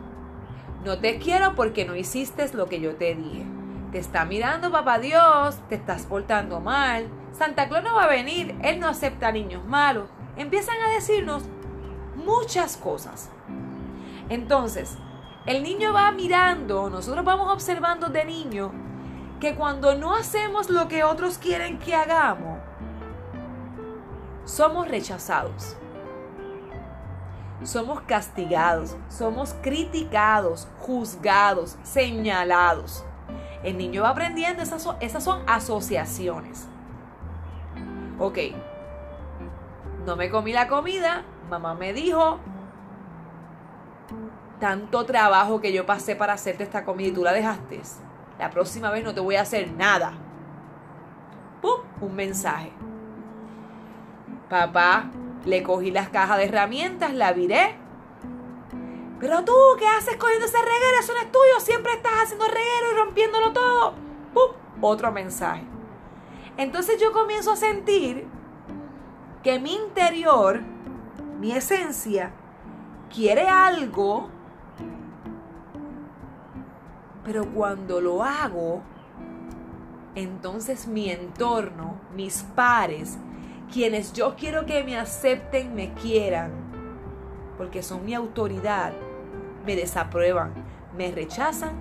No 0.84 1.00
te 1.00 1.20
quiero 1.20 1.56
porque 1.56 1.86
no 1.86 1.96
hiciste 1.96 2.48
lo 2.54 2.68
que 2.68 2.82
yo 2.82 2.96
te 2.96 3.16
dije. 3.16 3.46
Te 3.92 4.00
está 4.00 4.26
mirando 4.26 4.72
papá 4.72 5.00
Dios, 5.00 5.58
te 5.70 5.76
estás 5.76 6.06
portando 6.06 6.60
mal. 6.60 7.08
Santa 7.34 7.68
Claus 7.68 7.84
no 7.84 7.96
va 7.96 8.06
a 8.06 8.10
venir, 8.10 8.56
él 8.64 8.80
no 8.80 8.88
acepta 8.88 9.32
niños 9.32 9.66
malos. 9.66 10.10
Empiezan 10.38 10.80
a 10.82 10.94
decirnos 10.94 11.44
muchas 12.16 12.78
cosas. 12.78 13.30
Entonces, 14.30 14.98
el 15.46 15.62
niño 15.64 15.94
va 15.94 16.12
mirando, 16.12 16.90
nosotros 16.90 17.26
vamos 17.26 17.52
observando 17.52 18.08
de 18.08 18.26
niño 18.26 18.72
que 19.40 19.56
cuando 19.56 19.96
no 19.96 20.16
hacemos 20.16 20.70
lo 20.70 20.88
que 20.88 21.04
otros 21.04 21.38
quieren 21.38 21.80
que 21.80 21.96
hagamos, 21.96 22.60
somos 24.46 24.88
rechazados. 24.88 25.76
Somos 27.64 28.02
castigados, 28.02 28.96
somos 29.08 29.54
criticados, 29.62 30.68
juzgados, 30.80 31.78
señalados. 31.84 33.06
El 33.64 33.78
niño 33.78 34.04
va 34.04 34.10
aprendiendo, 34.10 34.64
esas 34.64 34.82
son, 34.82 34.98
son 35.20 35.44
asociaciones. 35.48 36.68
Ok, 38.18 38.38
no 40.06 40.16
me 40.16 40.30
comí 40.30 40.54
la 40.54 40.68
comida, 40.68 41.24
mamá 41.50 41.76
me 41.76 41.94
dijo, 41.94 42.40
tanto 44.60 45.06
trabajo 45.06 45.62
que 45.62 45.74
yo 45.74 45.86
pasé 45.86 46.16
para 46.16 46.34
hacerte 46.34 46.64
esta 46.64 46.84
comida 46.84 47.10
y 47.10 47.12
tú 47.12 47.24
la 47.24 47.34
dejaste. 47.34 47.82
La 48.40 48.50
próxima 48.50 48.90
vez 48.90 49.04
no 49.04 49.14
te 49.14 49.20
voy 49.20 49.36
a 49.36 49.42
hacer 49.42 49.72
nada. 49.72 50.14
¡Pum! 51.62 51.82
Un 52.02 52.16
mensaje. 52.16 52.72
Papá, 54.50 55.06
le 55.46 55.64
cogí 55.64 55.92
las 55.92 56.10
cajas 56.10 56.38
de 56.38 56.46
herramientas, 56.46 57.14
la 57.14 57.34
viré. 57.34 57.76
Pero 59.20 59.44
tú, 59.44 59.54
¿qué 59.78 59.88
haces 59.88 60.18
cogiendo 60.18 60.46
ese 60.46 60.58
reguero? 60.58 61.00
Eso 61.00 61.14
no 61.14 61.20
es 61.20 61.32
tuyo. 61.32 61.60
Siempre 61.60 61.94
estás 61.94 62.14
haciendo 62.24 62.46
reguero 62.46 62.92
y 62.92 62.96
rompiéndolo 62.98 63.54
todo. 63.54 63.94
¡Pum! 64.34 64.52
Otro 64.82 65.12
mensaje. 65.12 65.64
Entonces 66.58 67.00
yo 67.00 67.12
comienzo 67.12 67.52
a 67.52 67.56
sentir 67.56 68.28
que 69.44 69.60
mi 69.60 69.76
interior, 69.76 70.62
mi 71.40 71.52
esencia, 71.52 72.32
quiere 73.14 73.48
algo, 73.48 74.30
pero 77.24 77.46
cuando 77.46 78.02
lo 78.02 78.24
hago, 78.24 78.82
entonces 80.16 80.88
mi 80.88 81.10
entorno, 81.10 81.96
mis 82.16 82.44
pares, 82.56 83.18
quienes 83.72 84.14
yo 84.14 84.36
quiero 84.36 84.66
que 84.66 84.84
me 84.84 84.98
acepten, 84.98 85.74
me 85.74 85.94
quieran, 85.94 86.52
porque 87.58 87.82
son 87.82 88.06
mi 88.06 88.14
autoridad, 88.14 88.94
me 89.66 89.76
desaprueban, 89.76 90.54
me 90.96 91.12
rechazan, 91.12 91.74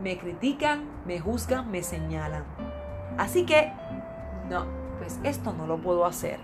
me 0.00 0.16
critican, 0.16 0.84
me 1.06 1.18
juzgan, 1.18 1.70
me 1.70 1.82
señalan. 1.82 2.44
Así 3.18 3.44
que, 3.44 3.72
no, 4.48 4.66
pues 4.98 5.18
esto 5.24 5.52
no 5.52 5.66
lo 5.66 5.78
puedo 5.78 6.06
hacer. 6.06 6.38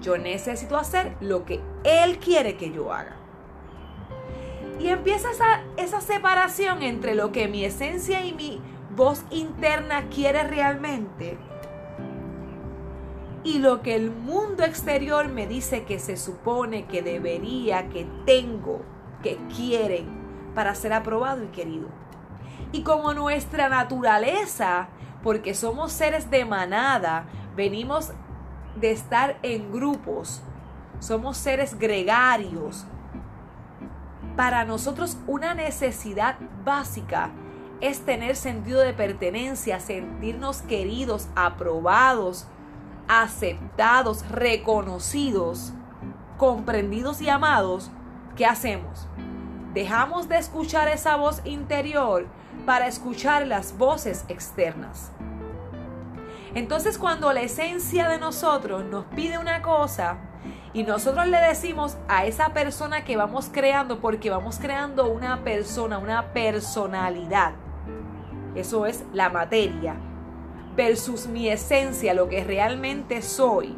Yo 0.00 0.16
necesito 0.16 0.78
hacer 0.78 1.16
lo 1.20 1.44
que 1.44 1.60
Él 1.84 2.18
quiere 2.18 2.56
que 2.56 2.72
yo 2.72 2.92
haga. 2.92 3.16
Y 4.78 4.88
empieza 4.88 5.30
esa, 5.30 5.62
esa 5.76 6.00
separación 6.00 6.82
entre 6.82 7.14
lo 7.14 7.32
que 7.32 7.48
mi 7.48 7.64
esencia 7.64 8.24
y 8.24 8.32
mi 8.32 8.62
voz 8.96 9.24
interna 9.30 10.08
quiere 10.08 10.42
realmente 10.44 11.36
y 13.42 13.58
lo 13.58 13.80
que 13.82 13.94
el 13.94 14.10
mundo 14.10 14.64
exterior 14.64 15.28
me 15.28 15.46
dice 15.46 15.84
que 15.84 15.98
se 15.98 16.16
supone 16.16 16.84
que 16.86 17.02
debería, 17.02 17.88
que 17.88 18.06
tengo, 18.26 18.82
que 19.22 19.38
quieren 19.56 20.06
para 20.54 20.74
ser 20.74 20.92
aprobado 20.92 21.44
y 21.44 21.48
querido. 21.48 21.88
Y 22.72 22.82
como 22.82 23.14
nuestra 23.14 23.68
naturaleza, 23.68 24.88
porque 25.22 25.54
somos 25.54 25.92
seres 25.92 26.30
de 26.30 26.44
manada, 26.44 27.24
venimos 27.56 28.12
de 28.76 28.90
estar 28.90 29.38
en 29.42 29.72
grupos, 29.72 30.42
somos 30.98 31.36
seres 31.38 31.78
gregarios. 31.78 32.84
Para 34.36 34.64
nosotros 34.64 35.16
una 35.26 35.54
necesidad 35.54 36.36
básica 36.64 37.30
es 37.80 38.00
tener 38.04 38.36
sentido 38.36 38.80
de 38.80 38.92
pertenencia, 38.92 39.80
sentirnos 39.80 40.60
queridos, 40.62 41.28
aprobados, 41.34 42.46
aceptados, 43.12 44.24
reconocidos, 44.30 45.72
comprendidos 46.38 47.20
y 47.20 47.28
amados, 47.28 47.90
¿qué 48.36 48.46
hacemos? 48.46 49.08
Dejamos 49.74 50.28
de 50.28 50.38
escuchar 50.38 50.86
esa 50.86 51.16
voz 51.16 51.42
interior 51.44 52.28
para 52.66 52.86
escuchar 52.86 53.48
las 53.48 53.76
voces 53.76 54.24
externas. 54.28 55.10
Entonces 56.54 56.98
cuando 56.98 57.32
la 57.32 57.40
esencia 57.40 58.08
de 58.08 58.18
nosotros 58.18 58.84
nos 58.84 59.06
pide 59.06 59.38
una 59.38 59.60
cosa 59.60 60.18
y 60.72 60.84
nosotros 60.84 61.26
le 61.26 61.38
decimos 61.38 61.96
a 62.06 62.26
esa 62.26 62.50
persona 62.50 63.02
que 63.02 63.16
vamos 63.16 63.50
creando, 63.52 63.98
porque 63.98 64.30
vamos 64.30 64.60
creando 64.60 65.10
una 65.10 65.42
persona, 65.42 65.98
una 65.98 66.32
personalidad, 66.32 67.54
eso 68.54 68.86
es 68.86 69.04
la 69.12 69.30
materia, 69.30 69.96
versus 70.80 71.26
mi 71.26 71.46
esencia, 71.50 72.14
lo 72.14 72.30
que 72.30 72.42
realmente 72.42 73.20
soy. 73.20 73.74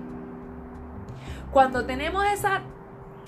Cuando 1.51 1.85
tenemos 1.85 2.25
esa 2.27 2.63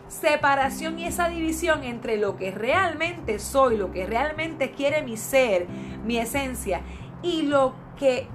separación 0.06 1.00
y 1.00 1.06
esa 1.06 1.28
división 1.28 1.82
entre 1.82 2.16
lo 2.16 2.37
que 2.37 2.52
realmente 2.52 3.40
soy, 3.40 3.76
lo 3.76 3.90
que 3.90 4.06
realmente 4.06 4.70
quiere 4.70 5.02
mi 5.02 5.16
ser, 5.16 5.66
mi 6.04 6.18
esencia, 6.18 6.82
y 7.20 7.42
lo 7.42 7.74
que 7.98 8.28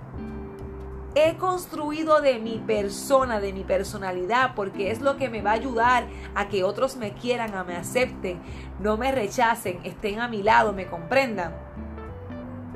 he 1.15 1.38
construido 1.38 2.19
de 2.19 2.39
mi 2.39 2.58
persona, 2.58 3.39
de 3.39 3.54
mi 3.54 3.63
personalidad, 3.63 4.56
porque 4.56 4.91
es 4.91 4.99
lo 4.99 5.15
que 5.15 5.30
me 5.30 5.41
va 5.41 5.52
a 5.52 5.54
ayudar 5.54 6.06
a 6.36 6.49
que 6.49 6.65
otros 6.65 6.97
me 6.97 7.13
quieran, 7.13 7.56
a 7.56 7.63
me 7.63 7.78
acepten, 7.78 8.41
no 8.82 8.97
me 8.97 9.13
rechacen, 9.13 9.80
estén 9.86 10.19
a 10.19 10.28
mi 10.28 10.43
lado, 10.43 10.73
me 10.73 10.88
comprendan. 10.88 11.56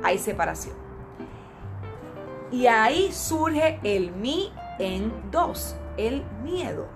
Hay 0.02 0.16
separación. 0.16 0.83
Y 2.54 2.68
ahí 2.68 3.10
surge 3.10 3.80
el 3.82 4.12
mí 4.12 4.52
en 4.78 5.32
dos, 5.32 5.74
el 5.96 6.24
miedo. 6.44 6.86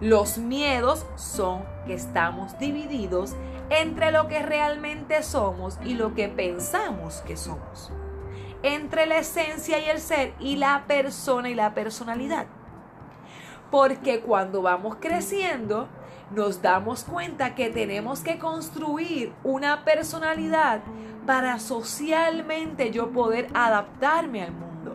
Los 0.00 0.38
miedos 0.38 1.04
son 1.16 1.64
que 1.86 1.94
estamos 1.94 2.56
divididos 2.60 3.34
entre 3.68 4.12
lo 4.12 4.28
que 4.28 4.40
realmente 4.40 5.24
somos 5.24 5.76
y 5.84 5.94
lo 5.94 6.14
que 6.14 6.28
pensamos 6.28 7.20
que 7.22 7.36
somos. 7.36 7.90
Entre 8.62 9.06
la 9.06 9.18
esencia 9.18 9.80
y 9.80 9.90
el 9.90 9.98
ser 9.98 10.34
y 10.38 10.54
la 10.54 10.84
persona 10.86 11.50
y 11.50 11.56
la 11.56 11.74
personalidad. 11.74 12.46
Porque 13.72 14.20
cuando 14.20 14.62
vamos 14.62 14.98
creciendo, 15.00 15.88
nos 16.30 16.60
damos 16.62 17.04
cuenta 17.04 17.54
que 17.54 17.70
tenemos 17.70 18.20
que 18.20 18.38
construir 18.38 19.32
una 19.44 19.84
personalidad 19.84 20.80
para 21.26 21.58
socialmente 21.58 22.90
yo 22.90 23.10
poder 23.10 23.48
adaptarme 23.54 24.42
al 24.42 24.52
mundo, 24.52 24.94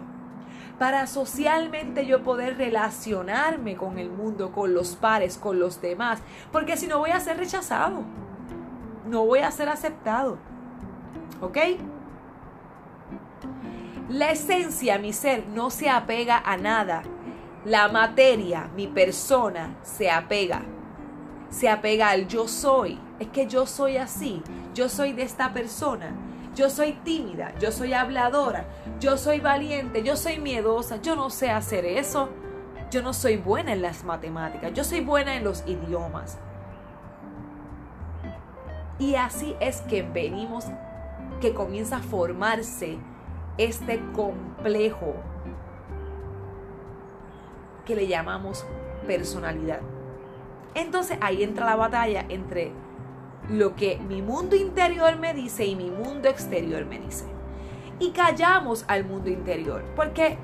para 0.79 1.07
socialmente 1.07 2.05
yo 2.05 2.23
poder 2.23 2.57
relacionarme 2.57 3.75
con 3.75 3.99
el 3.99 4.09
mundo, 4.09 4.51
con 4.51 4.73
los 4.73 4.95
pares, 4.95 5.37
con 5.37 5.59
los 5.59 5.81
demás, 5.81 6.21
porque 6.51 6.77
si 6.77 6.87
no 6.87 6.99
voy 6.99 7.11
a 7.11 7.19
ser 7.19 7.37
rechazado, 7.37 8.03
no 9.07 9.25
voy 9.25 9.39
a 9.39 9.51
ser 9.51 9.69
aceptado. 9.69 10.37
¿Ok? 11.41 11.57
La 14.09 14.31
esencia, 14.31 14.97
mi 14.99 15.13
ser, 15.13 15.47
no 15.47 15.69
se 15.69 15.89
apega 15.89 16.37
a 16.37 16.57
nada. 16.57 17.03
La 17.65 17.87
materia, 17.87 18.69
mi 18.75 18.87
persona, 18.87 19.75
se 19.81 20.11
apega. 20.11 20.61
Se 21.53 21.69
apega 21.69 22.09
al 22.09 22.27
yo 22.27 22.47
soy. 22.47 22.99
Es 23.19 23.27
que 23.27 23.45
yo 23.45 23.67
soy 23.67 23.97
así. 23.97 24.41
Yo 24.73 24.89
soy 24.89 25.13
de 25.13 25.21
esta 25.21 25.53
persona, 25.53 26.15
yo 26.55 26.67
soy 26.67 26.93
tímida, 27.03 27.53
yo 27.59 27.71
soy 27.71 27.93
habladora, 27.93 28.65
yo 28.99 29.17
soy 29.17 29.39
valiente, 29.39 30.01
yo 30.01 30.15
soy 30.15 30.39
miedosa, 30.39 30.99
yo 30.99 31.15
no 31.15 31.29
sé 31.29 31.51
hacer 31.51 31.85
eso, 31.85 32.29
yo 32.89 33.03
no 33.03 33.13
soy 33.13 33.37
buena 33.37 33.73
en 33.73 33.83
las 33.83 34.03
matemáticas, 34.03 34.73
yo 34.73 34.83
soy 34.83 35.01
buena 35.01 35.35
en 35.35 35.43
los 35.43 35.63
idiomas. 35.67 36.39
Y 38.97 39.13
así 39.13 39.55
es 39.59 39.81
que 39.81 40.01
venimos, 40.01 40.65
que 41.39 41.53
comienza 41.53 41.97
a 41.97 42.01
formarse 42.01 42.97
este 43.59 44.01
complejo 44.13 45.13
que 47.85 47.95
le 47.95 48.07
llamamos 48.07 48.65
personalidad. 49.05 49.81
Entonces 50.75 51.17
ahí 51.21 51.43
entra 51.43 51.65
la 51.65 51.75
batalla 51.75 52.25
entre 52.29 52.71
lo 53.49 53.75
que 53.75 53.97
mi 53.97 54.21
mundo 54.21 54.55
interior 54.55 55.17
me 55.17 55.33
dice 55.33 55.65
y 55.65 55.75
mi 55.75 55.91
mundo 55.91 56.29
exterior 56.29 56.85
me 56.85 56.99
dice. 56.99 57.25
Y 57.99 58.11
callamos 58.11 58.85
al 58.87 59.05
mundo 59.05 59.29
interior, 59.29 59.83
porque 59.95 60.37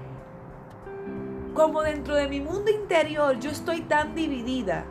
como 1.53 1.81
dentro 1.81 2.15
de 2.15 2.27
mi 2.27 2.41
mundo 2.41 2.69
interior 2.71 3.39
yo 3.39 3.49
estoy 3.49 3.81
tan 3.81 4.15
dividida, 4.15 4.85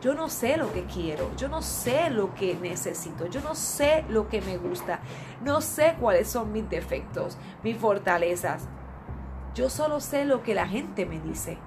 yo 0.00 0.14
no 0.14 0.28
sé 0.28 0.56
lo 0.56 0.72
que 0.72 0.84
quiero, 0.84 1.30
yo 1.36 1.48
no 1.48 1.62
sé 1.62 2.10
lo 2.10 2.34
que 2.34 2.54
necesito, 2.54 3.26
yo 3.26 3.40
no 3.40 3.54
sé 3.54 4.04
lo 4.08 4.28
que 4.28 4.40
me 4.40 4.58
gusta, 4.58 5.00
no 5.42 5.60
sé 5.60 5.96
cuáles 5.98 6.28
son 6.28 6.52
mis 6.52 6.68
defectos, 6.68 7.38
mis 7.62 7.76
fortalezas. 7.76 8.68
Yo 9.54 9.70
solo 9.70 10.00
sé 10.00 10.26
lo 10.26 10.42
que 10.42 10.54
la 10.54 10.68
gente 10.68 11.06
me 11.06 11.18
dice. 11.18 11.58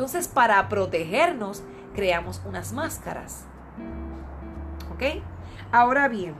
Entonces, 0.00 0.28
para 0.28 0.66
protegernos, 0.70 1.62
creamos 1.94 2.40
unas 2.46 2.72
máscaras. 2.72 3.44
¿Ok? 4.94 5.22
Ahora 5.70 6.08
bien, 6.08 6.34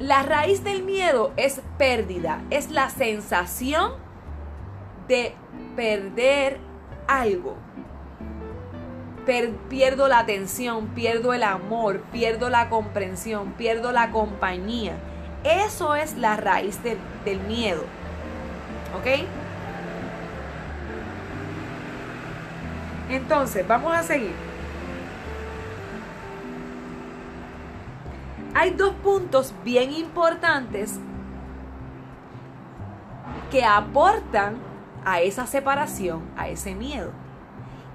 la 0.00 0.24
raíz 0.24 0.64
del 0.64 0.82
miedo 0.82 1.32
es 1.36 1.62
pérdida, 1.78 2.42
es 2.50 2.72
la 2.72 2.90
sensación 2.90 3.92
de 5.06 5.36
perder 5.76 6.58
algo. 7.06 7.54
pierdo 9.68 10.08
la 10.08 10.18
atención, 10.18 10.88
pierdo 10.96 11.32
el 11.32 11.44
amor, 11.44 12.00
pierdo 12.10 12.50
la 12.50 12.68
comprensión, 12.68 13.52
pierdo 13.52 13.92
la 13.92 14.10
compañía. 14.10 14.96
Eso 15.44 15.94
es 15.94 16.16
la 16.16 16.36
raíz 16.36 16.80
del, 16.82 16.98
miedo. 17.46 17.84
¿Ok? 18.94 19.06
Entonces, 23.08 23.66
vamos 23.66 23.94
a 23.94 24.02
seguir. 24.02 24.32
Hay 28.54 28.70
dos 28.70 28.94
puntos 28.96 29.54
bien 29.64 29.92
importantes 29.92 30.98
que 33.50 33.64
aportan 33.64 34.56
a 35.04 35.20
esa 35.20 35.46
separación, 35.46 36.22
a 36.36 36.48
ese 36.48 36.74
miedo. 36.74 37.10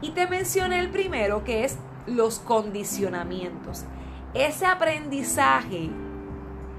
Y 0.02 0.12
te 0.12 0.28
mencioné 0.28 0.80
el 0.80 0.90
primero 0.90 1.44
que 1.44 1.64
es 1.64 1.78
los 2.06 2.40
condicionamientos. 2.40 3.86
Ese 4.34 4.66
aprendizaje 4.66 5.90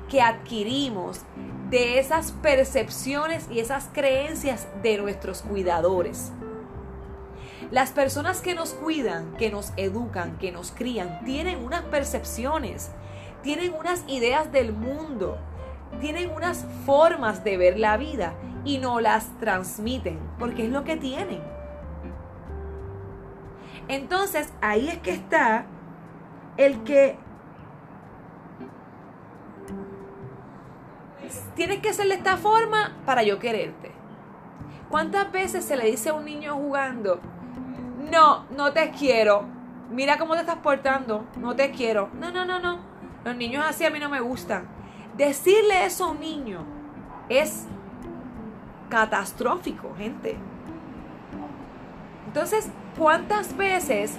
que 0.09 0.23
adquirimos 0.23 1.23
de 1.71 1.99
esas 1.99 2.33
percepciones 2.33 3.47
y 3.51 3.61
esas 3.61 3.89
creencias 3.93 4.67
de 4.83 4.99
nuestros 4.99 5.43
cuidadores. 5.43 6.33
Las 7.71 7.91
personas 7.91 8.41
que 8.41 8.55
nos 8.55 8.71
cuidan, 8.73 9.35
que 9.37 9.51
nos 9.51 9.73
educan, 9.77 10.39
que 10.39 10.53
nos 10.53 10.73
crían, 10.73 11.23
tienen 11.25 11.63
unas 11.63 11.83
percepciones, 11.83 12.91
tienen 13.43 13.75
unas 13.75 14.05
ideas 14.09 14.51
del 14.53 14.73
mundo, 14.73 15.37
tienen 16.01 16.31
unas 16.31 16.65
formas 16.87 17.45
de 17.45 17.59
ver 17.59 17.79
la 17.79 17.99
vida 17.99 18.33
y 18.65 18.79
no 18.79 19.01
las 19.01 19.27
transmiten, 19.39 20.19
porque 20.39 20.65
es 20.65 20.71
lo 20.71 20.85
que 20.85 20.97
tienen. 20.97 21.43
Entonces, 23.89 24.53
ahí 24.63 24.89
es 24.89 24.99
que 24.99 25.13
está 25.13 25.67
el 26.57 26.83
que 26.85 27.19
tienes 31.55 31.81
que 31.81 31.93
ser 31.93 32.09
de 32.09 32.15
esta 32.15 32.37
forma 32.37 32.97
para 33.05 33.23
yo 33.23 33.39
quererte. 33.39 33.93
¿Cuántas 34.91 35.31
veces 35.31 35.65
se 35.65 35.77
le 35.77 35.87
dice 35.87 36.11
a 36.11 36.15
un 36.15 36.25
niño 36.25 36.55
jugando, 36.55 37.21
no, 38.11 38.47
no 38.57 38.73
te 38.73 38.91
quiero, 38.91 39.45
mira 39.91 40.19
cómo 40.19 40.35
te 40.35 40.41
estás 40.41 40.57
portando, 40.57 41.27
no 41.37 41.55
te 41.55 41.71
quiero? 41.71 42.09
No, 42.19 42.31
no, 42.31 42.45
no, 42.45 42.59
no. 42.59 42.81
Los 43.25 43.37
niños 43.37 43.65
así 43.67 43.85
a 43.85 43.91
mí 43.91 43.99
no 43.99 44.09
me 44.09 44.21
gustan. 44.21 44.67
Decirle 45.17 45.85
eso 45.85 46.07
a 46.07 46.11
un 46.13 46.21
niño 46.21 46.65
es 47.29 47.67
catastrófico, 48.89 49.95
gente. 49.97 50.37
Entonces, 52.27 52.71
¿cuántas 52.97 53.57
veces? 53.57 54.17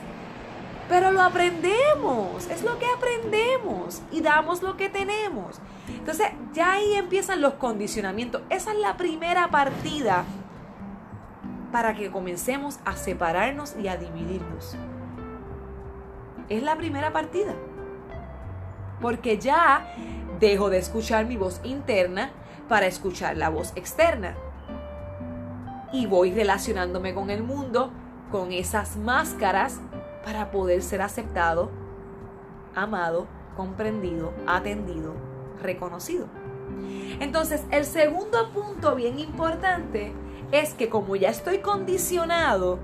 Pero 0.89 1.11
lo 1.11 1.21
aprendemos, 1.21 2.47
es 2.49 2.63
lo 2.63 2.79
que 2.79 2.87
aprendemos 2.87 4.01
y 4.11 4.21
damos 4.21 4.63
lo 4.63 4.75
que 4.75 4.89
tenemos. 4.89 5.61
Entonces, 5.87 6.27
ya 6.51 6.73
ahí 6.73 6.95
empiezan 6.95 7.41
los 7.41 7.53
condicionamientos. 7.53 8.41
Esa 8.49 8.71
es 8.71 8.79
la 8.79 8.97
primera 8.97 9.51
partida 9.51 10.25
para 11.71 11.93
que 11.93 12.09
comencemos 12.09 12.79
a 12.85 12.95
separarnos 12.95 13.75
y 13.77 13.87
a 13.87 13.97
dividirnos. 13.97 14.75
Es 16.49 16.63
la 16.63 16.75
primera 16.75 17.13
partida. 17.13 17.53
Porque 18.99 19.37
ya 19.37 19.93
dejo 20.39 20.71
de 20.71 20.79
escuchar 20.79 21.25
mi 21.25 21.37
voz 21.37 21.61
interna 21.63 22.31
para 22.67 22.87
escuchar 22.87 23.37
la 23.37 23.49
voz 23.49 23.73
externa. 23.75 24.35
Y 25.93 26.07
voy 26.07 26.33
relacionándome 26.33 27.13
con 27.13 27.29
el 27.29 27.43
mundo 27.43 27.91
con 28.31 28.51
esas 28.51 28.97
máscaras 28.97 29.79
para 30.29 30.51
poder 30.51 30.83
ser 30.83 31.01
aceptado, 31.01 31.71
amado, 32.75 33.25
comprendido, 33.57 34.31
atendido, 34.45 35.15
reconocido. 35.59 36.27
Entonces, 37.19 37.65
el 37.71 37.83
segundo 37.83 38.51
punto 38.51 38.93
bien 38.93 39.17
importante 39.17 40.13
es 40.51 40.75
que 40.75 40.87
como 40.87 41.15
ya 41.15 41.29
estoy 41.29 41.61
condicionado, 41.61 42.77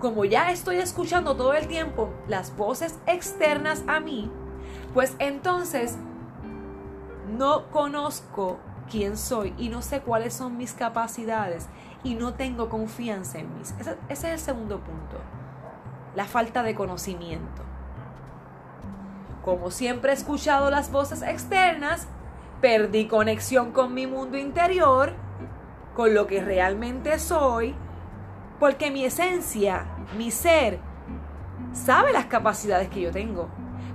como 0.00 0.24
ya 0.24 0.50
estoy 0.50 0.78
escuchando 0.78 1.36
todo 1.36 1.54
el 1.54 1.68
tiempo 1.68 2.10
las 2.26 2.56
voces 2.56 2.98
externas 3.06 3.84
a 3.86 4.00
mí, 4.00 4.28
pues 4.92 5.14
entonces 5.20 5.96
no 7.38 7.70
conozco 7.70 8.58
quién 8.90 9.16
soy 9.16 9.54
y 9.58 9.68
no 9.68 9.80
sé 9.80 10.00
cuáles 10.00 10.34
son 10.34 10.56
mis 10.56 10.72
capacidades 10.72 11.68
y 12.02 12.16
no 12.16 12.34
tengo 12.34 12.68
confianza 12.68 13.38
en 13.38 13.54
mí. 13.54 13.60
Ese, 13.78 13.96
es 14.08 14.24
el 14.24 14.40
segundo 14.40 14.80
punto, 14.80 15.18
la 16.14 16.24
falta 16.24 16.62
de 16.62 16.74
conocimiento. 16.74 17.62
Como 19.44 19.70
siempre 19.70 20.10
he 20.10 20.14
escuchado 20.14 20.70
las 20.70 20.92
voces 20.92 21.22
externas, 21.22 22.08
perdí 22.60 23.06
conexión 23.06 23.72
con 23.72 23.94
mi 23.94 24.06
mundo 24.06 24.36
interior 24.36 25.14
con 25.94 26.14
lo 26.14 26.26
que 26.26 26.42
realmente 26.42 27.18
soy, 27.18 27.74
porque 28.58 28.90
mi 28.90 29.04
esencia, 29.04 29.86
mi 30.16 30.30
ser, 30.30 30.78
sabe 31.72 32.12
las 32.12 32.26
capacidades 32.26 32.88
que 32.88 33.00
yo 33.00 33.10
tengo. 33.10 33.48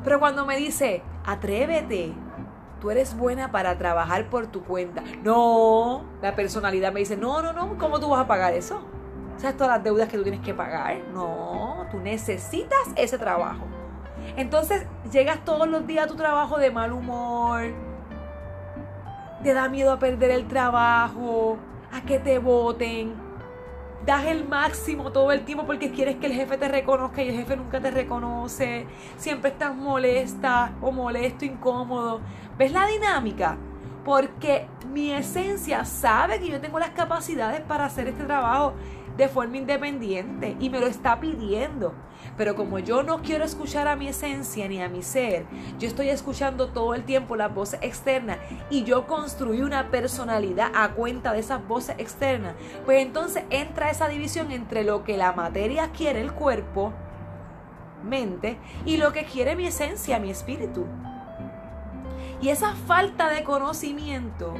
Pero 0.04 0.19
cuando 0.19 0.45
me 0.45 0.58
dice, 0.58 1.04
atrévete, 1.25 2.13
tú 2.80 2.91
eres 2.91 3.15
buena 3.17 3.51
para 3.51 3.78
trabajar 3.78 4.30
por 4.30 4.47
tu 4.47 4.63
cuenta. 4.63 5.04
No, 5.23 6.04
la 6.21 6.36
personalidad 6.36 6.91
me 6.91 6.99
dice, 6.99 7.17
no, 7.17 7.41
no, 7.41 7.54
no, 7.54 7.78
¿cómo 7.78 7.99
tú 7.99 8.10
vas 8.10 8.21
a 8.21 8.28
pagar 8.28 8.54
eso? 8.54 8.82
¿Sabes 9.37 9.57
todas 9.57 9.77
las 9.77 9.83
deudas 9.83 10.07
que 10.07 10.17
tú 10.17 10.23
tienes 10.23 10.41
que 10.41 10.53
pagar? 10.53 10.97
No, 11.13 11.85
tú 11.91 11.99
necesitas 11.99 12.79
ese 12.95 13.17
trabajo. 13.17 13.65
Entonces 14.37 14.85
llegas 15.11 15.43
todos 15.43 15.67
los 15.67 15.85
días 15.85 16.05
a 16.05 16.07
tu 16.07 16.15
trabajo 16.15 16.57
de 16.57 16.71
mal 16.71 16.91
humor, 16.93 17.73
te 19.43 19.53
da 19.53 19.69
miedo 19.69 19.91
a 19.91 19.99
perder 19.99 20.31
el 20.31 20.47
trabajo, 20.47 21.57
a 21.91 22.01
que 22.01 22.19
te 22.19 22.39
voten. 22.39 23.13
Das 24.05 24.25
el 24.25 24.47
máximo 24.47 25.11
todo 25.11 25.31
el 25.31 25.45
tiempo 25.45 25.65
porque 25.65 25.91
quieres 25.91 26.17
que 26.17 26.27
el 26.27 26.33
jefe 26.33 26.57
te 26.57 26.67
reconozca 26.67 27.23
y 27.23 27.29
el 27.29 27.35
jefe 27.35 27.55
nunca 27.57 27.79
te 27.79 27.91
reconoce. 27.91 28.85
Siempre 29.17 29.51
estás 29.51 29.75
molesta 29.75 30.73
o 30.81 30.91
molesto, 30.91 31.43
incómodo. 31.43 32.21
¿Ves 32.57 32.71
la 32.71 32.85
dinámica? 32.85 33.57
Porque 34.05 34.67
mi 34.93 35.11
esencia 35.11 35.83
sabe 35.83 36.39
que 36.39 36.47
yo 36.47 36.61
tengo 36.61 36.79
las 36.79 36.91
capacidades 36.91 37.59
para 37.61 37.85
hacer 37.85 38.07
este 38.07 38.23
trabajo 38.23 38.73
de 39.17 39.27
forma 39.27 39.57
independiente 39.57 40.55
y 40.59 40.69
me 40.69 40.79
lo 40.79 40.87
está 40.87 41.19
pidiendo. 41.19 41.93
Pero 42.37 42.55
como 42.55 42.79
yo 42.79 43.03
no 43.03 43.21
quiero 43.21 43.45
escuchar 43.45 43.87
a 43.87 43.95
mi 43.95 44.07
esencia 44.07 44.67
ni 44.67 44.81
a 44.81 44.89
mi 44.89 45.01
ser, 45.01 45.45
yo 45.79 45.87
estoy 45.87 46.09
escuchando 46.09 46.67
todo 46.67 46.93
el 46.93 47.03
tiempo 47.03 47.35
las 47.35 47.53
voces 47.53 47.79
externas 47.81 48.37
y 48.69 48.83
yo 48.83 49.07
construí 49.07 49.61
una 49.61 49.89
personalidad 49.89 50.71
a 50.75 50.91
cuenta 50.91 51.33
de 51.33 51.39
esas 51.39 51.65
voces 51.67 51.95
externas, 51.97 52.55
pues 52.85 53.01
entonces 53.01 53.43
entra 53.49 53.89
esa 53.89 54.07
división 54.07 54.51
entre 54.51 54.83
lo 54.83 55.03
que 55.03 55.17
la 55.17 55.33
materia 55.33 55.91
quiere, 55.91 56.21
el 56.21 56.33
cuerpo, 56.33 56.93
mente, 58.03 58.57
y 58.85 58.97
lo 58.97 59.13
que 59.13 59.25
quiere 59.25 59.55
mi 59.55 59.67
esencia, 59.67 60.19
mi 60.19 60.29
espíritu. 60.29 60.85
Y 62.45 62.49
esa 62.49 62.75
falta 62.75 63.27
de 63.29 63.43
conocimiento 63.43 64.53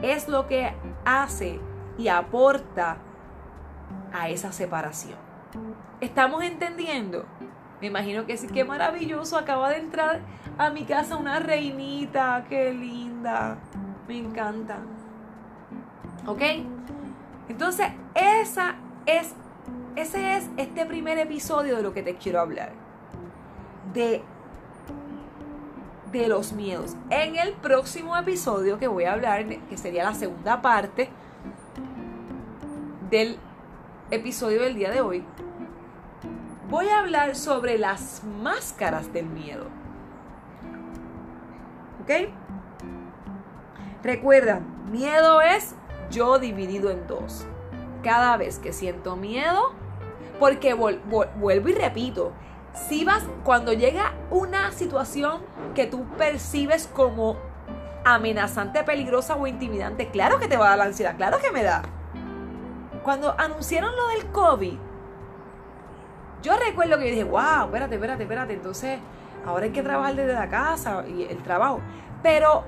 es 0.00 0.28
lo 0.28 0.46
que 0.46 0.72
hace 1.04 1.58
y 1.98 2.06
aporta 2.06 2.98
a 4.12 4.28
esa 4.28 4.52
separación. 4.52 5.18
¿Estamos 6.00 6.44
entendiendo? 6.44 7.24
Me 7.80 7.88
imagino 7.88 8.26
que 8.26 8.36
sí, 8.36 8.46
qué 8.46 8.64
maravilloso. 8.64 9.36
Acaba 9.36 9.70
de 9.70 9.78
entrar 9.78 10.20
a 10.56 10.70
mi 10.70 10.84
casa 10.84 11.16
una 11.16 11.40
reinita. 11.40 12.44
Qué 12.48 12.72
linda. 12.72 13.58
Me 14.06 14.16
encanta. 14.16 14.78
¿Ok? 16.28 16.42
Entonces, 17.48 17.88
esa 18.14 18.76
es, 19.06 19.34
ese 19.96 20.36
es 20.36 20.48
este 20.56 20.86
primer 20.86 21.18
episodio 21.18 21.74
de 21.74 21.82
lo 21.82 21.92
que 21.92 22.04
te 22.04 22.14
quiero 22.14 22.38
hablar. 22.38 22.70
De, 23.94 24.22
de 26.12 26.28
los 26.28 26.52
miedos. 26.52 26.96
En 27.10 27.36
el 27.36 27.52
próximo 27.52 28.16
episodio 28.16 28.78
que 28.78 28.88
voy 28.88 29.04
a 29.04 29.12
hablar, 29.12 29.46
que 29.46 29.76
sería 29.76 30.04
la 30.04 30.14
segunda 30.14 30.60
parte 30.62 31.08
del 33.10 33.38
episodio 34.10 34.62
del 34.62 34.74
día 34.74 34.90
de 34.90 35.00
hoy, 35.00 35.24
voy 36.68 36.88
a 36.88 37.00
hablar 37.00 37.36
sobre 37.36 37.78
las 37.78 38.22
máscaras 38.42 39.12
del 39.12 39.26
miedo. 39.26 39.66
¿Ok? 42.02 42.30
Recuerda, 44.02 44.60
miedo 44.90 45.40
es 45.42 45.74
yo 46.10 46.38
dividido 46.38 46.90
en 46.90 47.06
dos. 47.06 47.46
Cada 48.02 48.36
vez 48.36 48.58
que 48.58 48.72
siento 48.72 49.14
miedo, 49.16 49.72
porque 50.38 50.72
vuelvo 50.74 51.68
y 51.68 51.72
repito, 51.74 52.32
si 52.74 53.04
vas, 53.04 53.22
cuando 53.44 53.72
llega 53.72 54.12
una 54.30 54.72
situación 54.72 55.40
que 55.74 55.86
tú 55.86 56.04
percibes 56.16 56.86
como 56.86 57.36
amenazante, 58.04 58.82
peligrosa 58.84 59.36
o 59.36 59.46
intimidante, 59.46 60.08
claro 60.08 60.38
que 60.38 60.48
te 60.48 60.56
va 60.56 60.66
a 60.66 60.68
dar 60.70 60.78
la 60.78 60.84
ansiedad, 60.84 61.16
claro 61.16 61.38
que 61.38 61.50
me 61.50 61.62
da. 61.62 61.82
Cuando 63.02 63.34
anunciaron 63.38 63.94
lo 63.96 64.08
del 64.08 64.26
COVID, 64.26 64.78
yo 66.42 66.56
recuerdo 66.56 66.98
que 66.98 67.04
yo 67.04 67.10
dije, 67.10 67.24
wow, 67.24 67.66
espérate, 67.66 67.94
espérate, 67.96 68.22
espérate, 68.22 68.52
entonces 68.54 68.98
ahora 69.44 69.66
hay 69.66 69.72
que 69.72 69.82
trabajar 69.82 70.14
desde 70.14 70.32
la 70.32 70.48
casa 70.48 71.04
y 71.06 71.24
el 71.24 71.42
trabajo. 71.42 71.80
Pero 72.22 72.64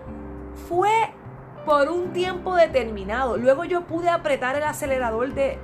fue 0.69 0.91
por 1.65 1.89
un 1.89 2.13
tiempo 2.13 2.55
determinado. 2.55 3.37
Luego 3.37 3.65
yo 3.65 3.83
pude 3.83 4.11
apretar 4.11 4.57
el 4.57 4.65
acelerador 4.65 5.33
de, 5.33 5.59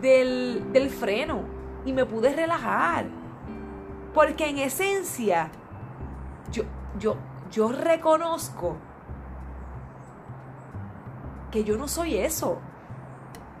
del, 0.00 0.72
del 0.72 0.90
freno 0.90 1.42
y 1.84 1.92
me 1.92 2.04
pude 2.04 2.34
relajar. 2.34 3.06
Porque 4.16 4.48
en 4.48 4.56
esencia, 4.56 5.50
yo, 6.50 6.62
yo, 6.98 7.18
yo 7.50 7.68
reconozco 7.68 8.78
que 11.50 11.64
yo 11.64 11.76
no 11.76 11.86
soy 11.86 12.16
eso. 12.16 12.58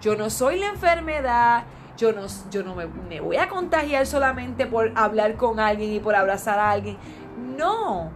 Yo 0.00 0.16
no 0.16 0.30
soy 0.30 0.58
la 0.58 0.68
enfermedad. 0.68 1.64
Yo 1.98 2.14
no, 2.14 2.22
yo 2.50 2.62
no 2.62 2.74
me, 2.74 3.20
voy 3.20 3.36
a 3.36 3.50
contagiar 3.50 4.06
solamente 4.06 4.66
por 4.66 4.92
hablar 4.96 5.36
con 5.36 5.60
alguien 5.60 5.92
y 5.92 6.00
por 6.00 6.14
abrazar 6.14 6.58
a 6.58 6.70
alguien. 6.70 6.96
No 7.36 8.10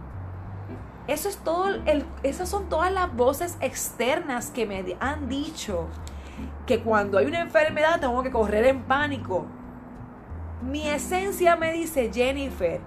eso 1.07 1.29
es 1.29 1.37
todo, 1.37 1.67
el, 1.67 2.05
esas 2.23 2.49
son 2.49 2.69
todas 2.69 2.91
las 2.91 3.13
voces 3.15 3.57
externas 3.61 4.49
que 4.49 4.65
me 4.65 4.97
han 4.99 5.29
dicho 5.29 5.87
que 6.65 6.79
cuando 6.79 7.17
hay 7.17 7.25
una 7.25 7.41
enfermedad 7.41 7.99
tengo 7.99 8.23
que 8.23 8.31
correr 8.31 8.65
en 8.65 8.83
pánico. 8.83 9.45
Mi 10.61 10.87
esencia 10.87 11.55
me 11.55 11.71
dice, 11.73 12.11
Jennifer, 12.13 12.79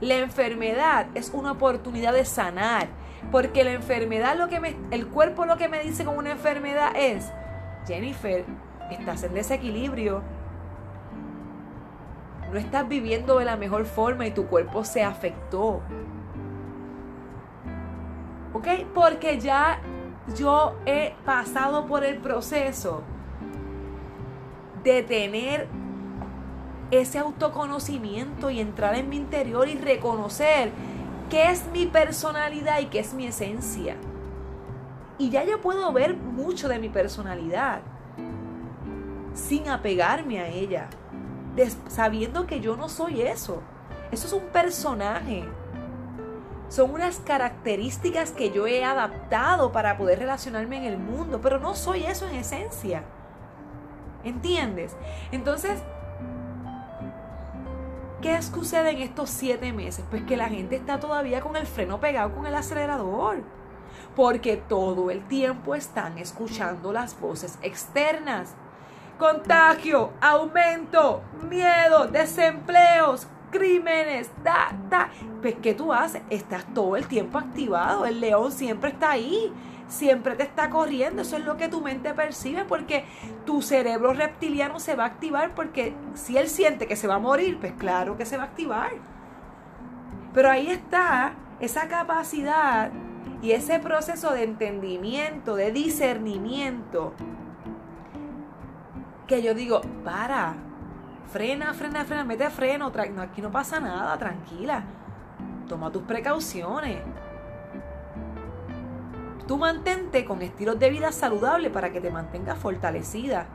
la 0.00 0.16
enfermedad 0.16 1.06
es 1.14 1.30
una 1.32 1.52
oportunidad 1.52 2.12
de 2.12 2.24
sanar, 2.24 2.88
porque 3.30 3.64
la 3.64 3.72
enfermedad 3.72 4.36
lo 4.36 4.48
que 4.48 4.60
me, 4.60 4.76
el 4.90 5.06
cuerpo 5.06 5.44
lo 5.44 5.56
que 5.56 5.68
me 5.68 5.80
dice 5.80 6.04
con 6.04 6.16
una 6.16 6.32
enfermedad 6.32 6.92
es, 6.96 7.32
Jennifer, 7.86 8.44
estás 8.90 9.22
en 9.22 9.34
desequilibrio, 9.34 10.22
no 12.52 12.58
estás 12.58 12.88
viviendo 12.88 13.38
de 13.38 13.44
la 13.44 13.56
mejor 13.56 13.84
forma 13.84 14.26
y 14.26 14.30
tu 14.30 14.46
cuerpo 14.46 14.84
se 14.84 15.02
afectó. 15.02 15.82
¿ok? 18.58 18.66
Porque 18.94 19.38
ya 19.38 19.80
yo 20.36 20.76
he 20.86 21.14
pasado 21.24 21.86
por 21.86 22.04
el 22.04 22.18
proceso 22.18 23.02
de 24.82 25.02
tener 25.02 25.68
ese 26.90 27.18
autoconocimiento 27.18 28.50
y 28.50 28.60
entrar 28.60 28.94
en 28.94 29.08
mi 29.08 29.16
interior 29.16 29.68
y 29.68 29.76
reconocer 29.76 30.70
qué 31.30 31.50
es 31.50 31.66
mi 31.72 31.86
personalidad 31.86 32.80
y 32.80 32.86
qué 32.86 33.00
es 33.00 33.14
mi 33.14 33.26
esencia. 33.26 33.96
Y 35.18 35.30
ya 35.30 35.44
yo 35.44 35.60
puedo 35.60 35.92
ver 35.92 36.16
mucho 36.16 36.68
de 36.68 36.78
mi 36.78 36.88
personalidad 36.88 37.80
sin 39.34 39.68
apegarme 39.68 40.40
a 40.40 40.48
ella, 40.48 40.88
sabiendo 41.88 42.46
que 42.46 42.60
yo 42.60 42.76
no 42.76 42.88
soy 42.88 43.22
eso. 43.22 43.62
Eso 44.10 44.26
es 44.26 44.32
un 44.32 44.48
personaje 44.48 45.44
son 46.68 46.90
unas 46.90 47.18
características 47.20 48.30
que 48.30 48.50
yo 48.50 48.66
he 48.66 48.84
adaptado 48.84 49.72
para 49.72 49.96
poder 49.96 50.18
relacionarme 50.18 50.76
en 50.76 50.84
el 50.84 50.98
mundo, 50.98 51.40
pero 51.42 51.58
no 51.58 51.74
soy 51.74 52.04
eso 52.04 52.26
en 52.28 52.36
esencia. 52.36 53.04
¿Entiendes? 54.22 54.94
Entonces, 55.32 55.82
¿qué 58.20 58.40
sucede 58.42 58.90
en 58.90 58.98
estos 58.98 59.30
siete 59.30 59.72
meses? 59.72 60.04
Pues 60.10 60.22
que 60.22 60.36
la 60.36 60.48
gente 60.48 60.76
está 60.76 61.00
todavía 61.00 61.40
con 61.40 61.56
el 61.56 61.66
freno 61.66 62.00
pegado 62.00 62.34
con 62.34 62.46
el 62.46 62.54
acelerador. 62.54 63.42
Porque 64.16 64.56
todo 64.56 65.10
el 65.10 65.26
tiempo 65.26 65.74
están 65.74 66.18
escuchando 66.18 66.92
las 66.92 67.18
voces 67.20 67.58
externas. 67.62 68.54
Contagio, 69.18 70.12
aumento, 70.20 71.22
miedo, 71.48 72.06
desempleos, 72.06 73.26
crímenes, 73.50 74.30
da, 74.42 74.76
da. 74.88 75.10
Pues, 75.40 75.56
¿qué 75.62 75.74
tú 75.74 75.92
haces? 75.92 76.22
Estás 76.30 76.64
todo 76.74 76.96
el 76.96 77.06
tiempo 77.06 77.38
activado. 77.38 78.06
El 78.06 78.20
león 78.20 78.52
siempre 78.52 78.90
está 78.90 79.12
ahí. 79.12 79.52
Siempre 79.88 80.36
te 80.36 80.42
está 80.42 80.70
corriendo. 80.70 81.22
Eso 81.22 81.36
es 81.36 81.44
lo 81.44 81.56
que 81.56 81.68
tu 81.68 81.80
mente 81.80 82.14
percibe 82.14 82.64
porque 82.64 83.04
tu 83.44 83.62
cerebro 83.62 84.12
reptiliano 84.12 84.78
se 84.80 84.94
va 84.94 85.04
a 85.04 85.06
activar 85.08 85.54
porque 85.54 85.94
si 86.14 86.36
él 86.36 86.48
siente 86.48 86.86
que 86.86 86.96
se 86.96 87.08
va 87.08 87.16
a 87.16 87.18
morir, 87.18 87.58
pues 87.58 87.72
claro 87.72 88.16
que 88.16 88.26
se 88.26 88.36
va 88.36 88.44
a 88.44 88.46
activar. 88.46 88.92
Pero 90.34 90.50
ahí 90.50 90.68
está 90.68 91.34
esa 91.58 91.88
capacidad 91.88 92.90
y 93.42 93.52
ese 93.52 93.78
proceso 93.78 94.32
de 94.32 94.44
entendimiento, 94.44 95.56
de 95.56 95.72
discernimiento, 95.72 97.14
que 99.26 99.42
yo 99.42 99.54
digo, 99.54 99.80
para, 100.04 100.54
Frena, 101.30 101.74
frena, 101.74 102.04
frena, 102.04 102.24
mete 102.24 102.48
freno. 102.48 102.90
No, 102.90 103.22
aquí 103.22 103.42
no 103.42 103.50
pasa 103.50 103.78
nada, 103.80 104.16
tranquila. 104.16 104.82
Toma 105.68 105.92
tus 105.92 106.02
precauciones. 106.02 107.02
Tú 109.48 109.58
mantente 109.58 110.24
con 110.24 110.42
estilos 110.42 110.78
de 110.78 110.90
vida 110.90 111.10
saludables 111.10 111.72
para 111.72 111.90
que 111.90 112.00
te 112.00 112.10
mantengas 112.10 112.58
fortalecida. 112.58 113.46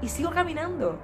Y 0.00 0.08
sigo 0.08 0.30
caminando. 0.30 0.98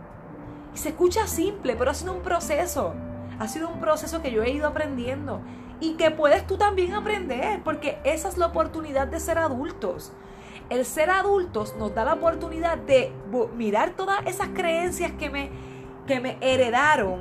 Y 0.75 0.79
se 0.79 0.91
escucha 0.91 1.27
simple, 1.27 1.77
pero 1.77 1.91
ha 1.91 1.95
sido 1.95 2.15
un 2.15 2.23
proceso. 2.23 2.95
Ha 3.39 3.49
sido 3.49 3.69
un 3.69 3.81
proceso 3.81 4.23
que 4.23 4.33
yo 4.33 4.43
he 4.43 4.51
ido 4.51 4.67
aprendiendo. 4.67 5.43
Y 5.81 5.95
que 5.95 6.11
puedes 6.11 6.47
tú 6.47 6.57
también 6.57 6.95
aprender, 6.95 7.63
porque 7.63 7.99
esa 8.05 8.29
es 8.29 8.39
la 8.39 8.47
oportunidad 8.47 9.09
de 9.09 9.21
ser 9.21 9.37
adultos 9.37 10.13
el 10.69 10.85
ser 10.85 11.11
adultos 11.11 11.77
nos 11.77 11.95
da 11.95 12.05
la 12.05 12.15
oportunidad 12.15 12.79
de 12.79 13.13
mirar 13.57 13.91
todas 13.91 14.27
esas 14.27 14.49
creencias 14.49 15.13
que 15.13 15.31
me, 15.31 15.51
que 16.07 16.21
me 16.21 16.39
heredaron 16.41 17.21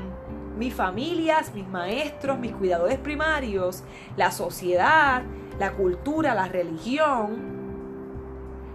mis 0.57 0.73
familias, 0.73 1.53
mis 1.53 1.67
maestros, 1.67 2.39
mis 2.39 2.53
cuidadores 2.53 2.97
primarios, 2.97 3.83
la 4.15 4.31
sociedad, 4.31 5.21
la 5.59 5.71
cultura, 5.73 6.35
la 6.35 6.47
religión, 6.47 7.55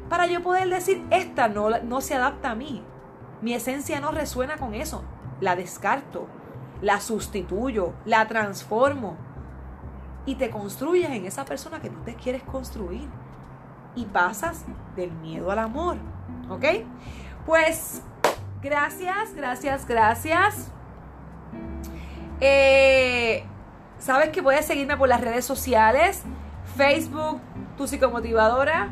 para 0.09 0.27
yo 0.27 0.43
poder 0.43 0.69
decir, 0.69 1.05
esta 1.11 1.49
no, 1.49 1.71
no 1.81 2.01
se 2.01 2.15
adapta 2.15 2.51
a 2.51 2.55
mí, 2.55 2.83
mi 3.43 3.55
esencia 3.55 4.01
no 4.01 4.11
resuena 4.11 4.57
con 4.57 4.75
eso, 4.75 5.05
la 5.41 5.57
descarto, 5.57 6.27
la 6.83 7.01
sustituyo, 7.01 7.93
la 8.05 8.27
transformo 8.27 9.17
y 10.27 10.35
te 10.35 10.51
construyes 10.51 11.11
en 11.11 11.27
esa 11.27 11.45
persona 11.45 11.81
que 11.81 11.91
tú 11.91 12.01
te 12.05 12.15
quieres 12.15 12.43
construir 12.43 13.09
y 13.95 14.05
pasas 14.07 14.65
del 14.97 15.13
miedo 15.13 15.51
al 15.51 15.59
amor. 15.59 15.97
¿Ok? 16.49 16.65
Pues 17.47 18.03
gracias, 18.63 19.35
gracias, 19.35 19.87
gracias. 19.87 20.71
Eh, 22.41 23.45
Sabes 24.01 24.31
que 24.31 24.43
puedes 24.43 24.65
seguirme 24.65 24.97
por 24.97 25.09
las 25.11 25.21
redes 25.21 25.45
sociales. 25.45 26.23
Facebook, 26.77 27.41
tu 27.77 27.87
psicomotivadora. 27.87 28.89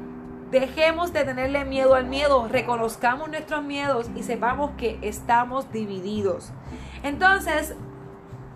Dejemos 0.55 1.13
de 1.13 1.25
tenerle 1.25 1.65
miedo 1.65 1.97
al 1.97 2.07
miedo, 2.07 2.47
reconozcamos 2.47 3.29
nuestros 3.29 3.65
miedos 3.65 4.09
y 4.15 4.23
sepamos 4.23 4.71
que 4.77 5.01
estamos 5.03 5.73
divididos. 5.73 6.53
Entonces, 7.03 7.75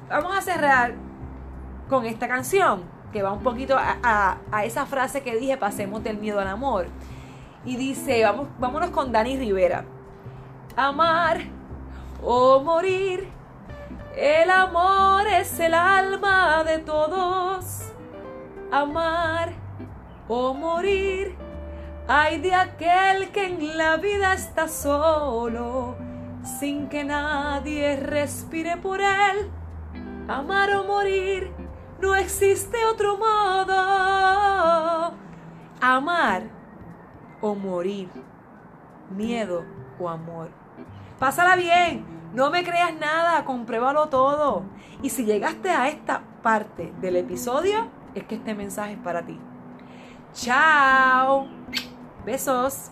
vamos 0.08 0.38
a 0.38 0.40
cerrar 0.40 0.94
con 1.88 2.06
esta 2.06 2.28
canción, 2.28 2.84
que 3.12 3.24
va 3.24 3.32
un 3.32 3.42
poquito 3.42 3.76
a, 3.76 4.38
esa 4.62 4.86
frase 4.86 5.24
que 5.24 5.36
dije, 5.36 5.56
pasemos 5.56 6.04
del 6.04 6.18
miedo 6.18 6.38
al 6.38 6.46
amor. 6.46 6.86
Y 7.64 7.74
dice, 7.74 8.22
vamos, 8.22 8.46
vámonos 8.60 8.90
con 8.90 9.10
Dani 9.10 9.36
Rivera. 9.36 9.84
Amar 10.76 11.40
o 12.22 12.60
morir, 12.60 13.28
el 14.16 14.48
amor 14.52 15.26
es 15.26 15.58
el 15.58 15.74
alma 15.74 16.62
de 16.62 16.78
todos. 16.78 17.90
Amar 18.70 19.52
o 20.28 20.54
morir, 20.54 21.47
hay 22.08 22.40
de 22.40 22.54
aquel 22.54 23.30
que 23.32 23.46
en 23.46 23.76
la 23.76 23.98
vida 23.98 24.32
está 24.32 24.66
solo, 24.66 25.94
sin 26.42 26.88
que 26.88 27.04
nadie 27.04 27.96
respire 27.96 28.78
por 28.78 29.02
él. 29.02 29.50
Amar 30.26 30.70
o 30.72 30.84
morir, 30.84 31.52
no 32.00 32.16
existe 32.16 32.78
otro 32.86 33.18
modo. 33.18 33.74
Amar 35.82 36.44
o 37.42 37.54
morir, 37.54 38.08
miedo 39.10 39.64
o 40.00 40.08
amor. 40.08 40.48
Pásala 41.18 41.56
bien, 41.56 42.06
no 42.32 42.50
me 42.50 42.64
creas 42.64 42.94
nada, 42.94 43.44
compruébalo 43.44 44.08
todo. 44.08 44.62
Y 45.02 45.10
si 45.10 45.26
llegaste 45.26 45.68
a 45.68 45.88
esta 45.88 46.22
parte 46.42 46.90
del 47.02 47.16
episodio, 47.16 47.88
es 48.14 48.24
que 48.24 48.36
este 48.36 48.54
mensaje 48.54 48.94
es 48.94 48.98
para 48.98 49.26
ti. 49.26 49.38
Chao. 50.32 51.48
Besos. 52.28 52.90